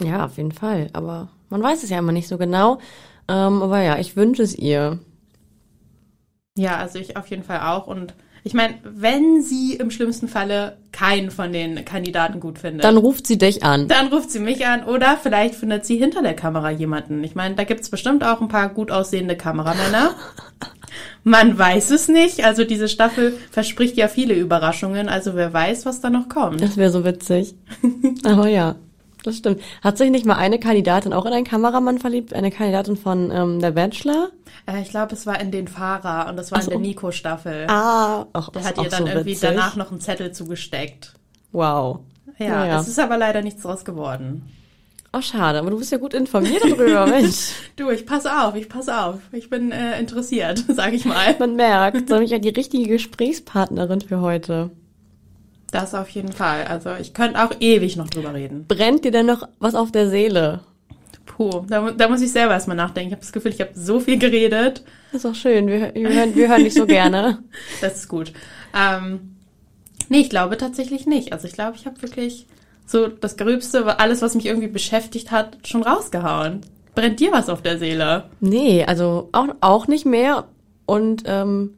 Ja, 0.00 0.24
auf 0.24 0.36
jeden 0.36 0.52
Fall, 0.52 0.88
aber 0.92 1.28
man 1.50 1.62
weiß 1.62 1.82
es 1.82 1.90
ja 1.90 1.98
immer 1.98 2.12
nicht 2.12 2.28
so 2.28 2.38
genau. 2.38 2.78
Ähm, 3.28 3.62
aber 3.62 3.82
ja, 3.82 3.98
ich 3.98 4.16
wünsche 4.16 4.42
es 4.42 4.56
ihr. 4.56 4.98
Ja, 6.56 6.76
also 6.76 6.98
ich 6.98 7.16
auf 7.16 7.28
jeden 7.28 7.44
Fall 7.44 7.60
auch 7.60 7.86
und 7.86 8.14
ich 8.44 8.54
meine, 8.54 8.74
wenn 8.82 9.42
sie 9.42 9.74
im 9.74 9.90
schlimmsten 9.90 10.28
Falle 10.28 10.76
keinen 10.92 11.30
von 11.30 11.52
den 11.52 11.84
Kandidaten 11.84 12.40
gut 12.40 12.58
findet. 12.58 12.84
Dann 12.84 12.96
ruft 12.96 13.26
sie 13.26 13.38
dich 13.38 13.62
an. 13.62 13.88
Dann 13.88 14.08
ruft 14.08 14.30
sie 14.30 14.40
mich 14.40 14.66
an 14.66 14.84
oder 14.84 15.18
vielleicht 15.22 15.54
findet 15.54 15.84
sie 15.84 15.96
hinter 15.96 16.22
der 16.22 16.34
Kamera 16.34 16.70
jemanden. 16.70 17.22
Ich 17.24 17.34
meine, 17.34 17.54
da 17.54 17.64
gibt's 17.64 17.90
bestimmt 17.90 18.24
auch 18.24 18.40
ein 18.40 18.48
paar 18.48 18.68
gut 18.68 18.90
aussehende 18.90 19.36
Kameramänner. 19.36 20.14
Man 21.24 21.58
weiß 21.58 21.90
es 21.90 22.08
nicht. 22.08 22.44
Also 22.44 22.64
diese 22.64 22.88
Staffel 22.88 23.36
verspricht 23.50 23.96
ja 23.96 24.08
viele 24.08 24.34
Überraschungen. 24.34 25.08
Also 25.08 25.34
wer 25.34 25.52
weiß, 25.52 25.84
was 25.84 26.00
da 26.00 26.10
noch 26.10 26.28
kommt. 26.28 26.62
Das 26.62 26.76
wäre 26.76 26.90
so 26.90 27.04
witzig. 27.04 27.54
Aber 28.24 28.48
ja. 28.48 28.76
Das 29.24 29.36
stimmt. 29.38 29.60
Hat 29.82 29.98
sich 29.98 30.10
nicht 30.10 30.24
mal 30.26 30.36
eine 30.36 30.58
Kandidatin 30.60 31.12
auch 31.12 31.26
in 31.26 31.32
einen 31.32 31.44
Kameramann 31.44 31.98
verliebt? 31.98 32.32
Eine 32.34 32.50
Kandidatin 32.50 32.96
von 32.96 33.30
ähm, 33.32 33.60
Der 33.60 33.72
Bachelor? 33.72 34.30
Äh, 34.66 34.82
ich 34.82 34.90
glaube, 34.90 35.14
es 35.14 35.26
war 35.26 35.40
in 35.40 35.50
den 35.50 35.66
Fahrer 35.68 36.28
und 36.30 36.36
das 36.36 36.52
war 36.52 36.58
ach 36.58 36.64
in 36.64 36.70
der 36.70 36.78
Nico-Staffel. 36.78 37.66
Ah, 37.68 38.26
ach, 38.32 38.50
Der 38.50 38.64
hat 38.64 38.78
ihr 38.78 38.88
dann 38.88 39.02
so 39.02 39.06
irgendwie 39.08 39.30
witzig. 39.32 39.48
danach 39.50 39.76
noch 39.76 39.90
einen 39.90 40.00
Zettel 40.00 40.32
zugesteckt. 40.32 41.14
Wow. 41.52 42.00
Ja, 42.38 42.50
naja. 42.50 42.80
es 42.80 42.88
ist 42.88 43.00
aber 43.00 43.16
leider 43.18 43.42
nichts 43.42 43.62
draus 43.62 43.84
geworden. 43.84 44.48
Oh, 45.12 45.22
schade, 45.22 45.58
aber 45.58 45.70
du 45.70 45.78
bist 45.78 45.90
ja 45.90 45.96
gut 45.98 46.12
informiert 46.12 46.62
darüber, 46.62 47.06
Mensch. 47.08 47.52
du, 47.76 47.90
ich 47.90 48.04
passe 48.04 48.30
auf, 48.42 48.54
ich 48.54 48.68
passe 48.68 48.96
auf. 48.96 49.16
Ich 49.32 49.48
bin 49.48 49.72
äh, 49.72 49.98
interessiert, 49.98 50.62
sag 50.68 50.92
ich 50.92 51.06
mal. 51.06 51.34
Man 51.38 51.56
merkt, 51.56 52.08
soll 52.10 52.22
ich 52.22 52.30
ja 52.30 52.38
die 52.38 52.50
richtige 52.50 52.86
Gesprächspartnerin 52.88 54.02
für 54.02 54.20
heute. 54.20 54.70
Das 55.70 55.94
auf 55.94 56.08
jeden 56.10 56.32
Fall. 56.32 56.64
Also 56.64 56.90
ich 56.98 57.12
könnte 57.12 57.42
auch 57.42 57.52
ewig 57.60 57.96
noch 57.96 58.08
drüber 58.08 58.34
reden. 58.34 58.64
Brennt 58.66 59.04
dir 59.04 59.10
denn 59.10 59.26
noch 59.26 59.46
was 59.58 59.74
auf 59.74 59.92
der 59.92 60.08
Seele? 60.08 60.60
Puh, 61.26 61.64
da, 61.68 61.90
da 61.90 62.08
muss 62.08 62.22
ich 62.22 62.32
selber 62.32 62.54
erstmal 62.54 62.76
nachdenken. 62.76 63.08
Ich 63.08 63.12
habe 63.12 63.20
das 63.20 63.32
Gefühl, 63.32 63.52
ich 63.52 63.60
habe 63.60 63.72
so 63.74 64.00
viel 64.00 64.18
geredet. 64.18 64.82
Das 65.12 65.24
ist 65.24 65.30
auch 65.30 65.34
schön. 65.34 65.66
Wir, 65.66 65.94
wir, 65.94 66.08
hören, 66.08 66.34
wir 66.34 66.48
hören 66.48 66.64
dich 66.64 66.74
so 66.74 66.86
gerne. 66.86 67.42
das 67.80 67.96
ist 67.96 68.08
gut. 68.08 68.32
Ähm, 68.74 69.36
nee, 70.08 70.20
ich 70.20 70.30
glaube 70.30 70.56
tatsächlich 70.56 71.06
nicht. 71.06 71.32
Also 71.32 71.46
ich 71.46 71.52
glaube, 71.52 71.76
ich 71.76 71.86
habe 71.86 72.00
wirklich 72.00 72.46
so 72.86 73.06
das 73.06 73.36
Gröbste, 73.36 73.98
alles, 73.98 74.22
was 74.22 74.34
mich 74.34 74.46
irgendwie 74.46 74.68
beschäftigt 74.68 75.30
hat, 75.30 75.58
schon 75.66 75.82
rausgehauen. 75.82 76.62
Brennt 76.94 77.20
dir 77.20 77.30
was 77.30 77.50
auf 77.50 77.62
der 77.62 77.78
Seele? 77.78 78.24
Nee, 78.40 78.84
also 78.84 79.28
auch, 79.32 79.48
auch 79.60 79.86
nicht 79.86 80.06
mehr. 80.06 80.48
Und 80.86 81.24
ähm, 81.26 81.74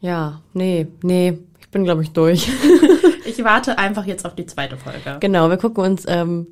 ja, 0.00 0.42
nee, 0.52 0.88
nee, 1.02 1.38
ich 1.68 1.72
bin, 1.72 1.84
glaube 1.84 2.02
ich, 2.02 2.12
durch. 2.12 2.48
ich 3.26 3.44
warte 3.44 3.76
einfach 3.76 4.06
jetzt 4.06 4.24
auf 4.24 4.34
die 4.34 4.46
zweite 4.46 4.78
Folge. 4.78 5.18
Genau, 5.20 5.50
wir 5.50 5.58
gucken 5.58 5.84
uns, 5.84 6.06
ähm, 6.08 6.46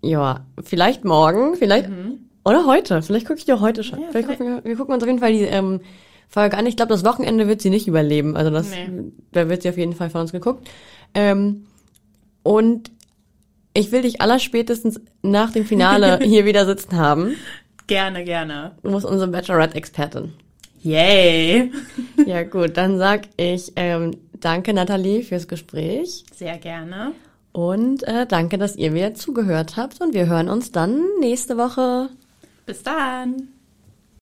ja, 0.00 0.46
vielleicht 0.62 1.04
morgen, 1.04 1.56
vielleicht, 1.56 1.88
mhm. 1.88 2.20
oder 2.44 2.64
heute. 2.66 3.02
Vielleicht 3.02 3.26
gucke 3.26 3.40
ich 3.40 3.46
dir 3.46 3.58
heute 3.58 3.82
schon. 3.82 4.00
Ja, 4.00 4.06
vielleicht 4.10 4.26
vielleicht. 4.26 4.38
Gucken 4.38 4.62
wir, 4.62 4.64
wir 4.64 4.76
gucken 4.76 4.94
uns 4.94 5.02
auf 5.02 5.08
jeden 5.08 5.18
Fall 5.18 5.32
die 5.32 5.40
ähm, 5.40 5.80
Folge 6.28 6.56
an. 6.56 6.66
Ich 6.66 6.76
glaube, 6.76 6.90
das 6.90 7.04
Wochenende 7.04 7.48
wird 7.48 7.62
sie 7.62 7.70
nicht 7.70 7.88
überleben. 7.88 8.36
Also 8.36 8.52
das, 8.52 8.70
nee. 8.70 9.10
da 9.32 9.48
wird 9.48 9.62
sie 9.62 9.70
auf 9.70 9.76
jeden 9.76 9.92
Fall 9.92 10.08
von 10.08 10.20
uns 10.20 10.30
geguckt. 10.30 10.70
Ähm, 11.14 11.66
und 12.44 12.92
ich 13.74 13.90
will 13.90 14.02
dich 14.02 14.20
allerspätestens 14.20 15.00
nach 15.22 15.50
dem 15.50 15.66
Finale 15.66 16.20
hier 16.22 16.44
wieder 16.44 16.64
sitzen 16.64 16.96
haben. 16.96 17.34
Gerne, 17.88 18.22
gerne. 18.22 18.76
Du 18.84 18.90
musst 18.92 19.04
unsere 19.04 19.32
Bachelorette-Expertin. 19.32 20.32
Yay! 20.82 21.70
ja 22.26 22.42
gut, 22.42 22.76
dann 22.76 22.98
sag 22.98 23.22
ich 23.36 23.72
ähm, 23.76 24.16
danke 24.40 24.74
Nathalie 24.74 25.22
fürs 25.22 25.46
Gespräch. 25.46 26.24
Sehr 26.34 26.58
gerne. 26.58 27.12
Und 27.52 28.02
äh, 28.04 28.26
danke, 28.26 28.58
dass 28.58 28.76
ihr 28.76 28.90
mir 28.90 29.14
zugehört 29.14 29.76
habt 29.76 30.00
und 30.00 30.14
wir 30.14 30.26
hören 30.26 30.48
uns 30.48 30.72
dann 30.72 31.02
nächste 31.20 31.56
Woche. 31.56 32.08
Bis 32.66 32.82
dann. 32.82 33.51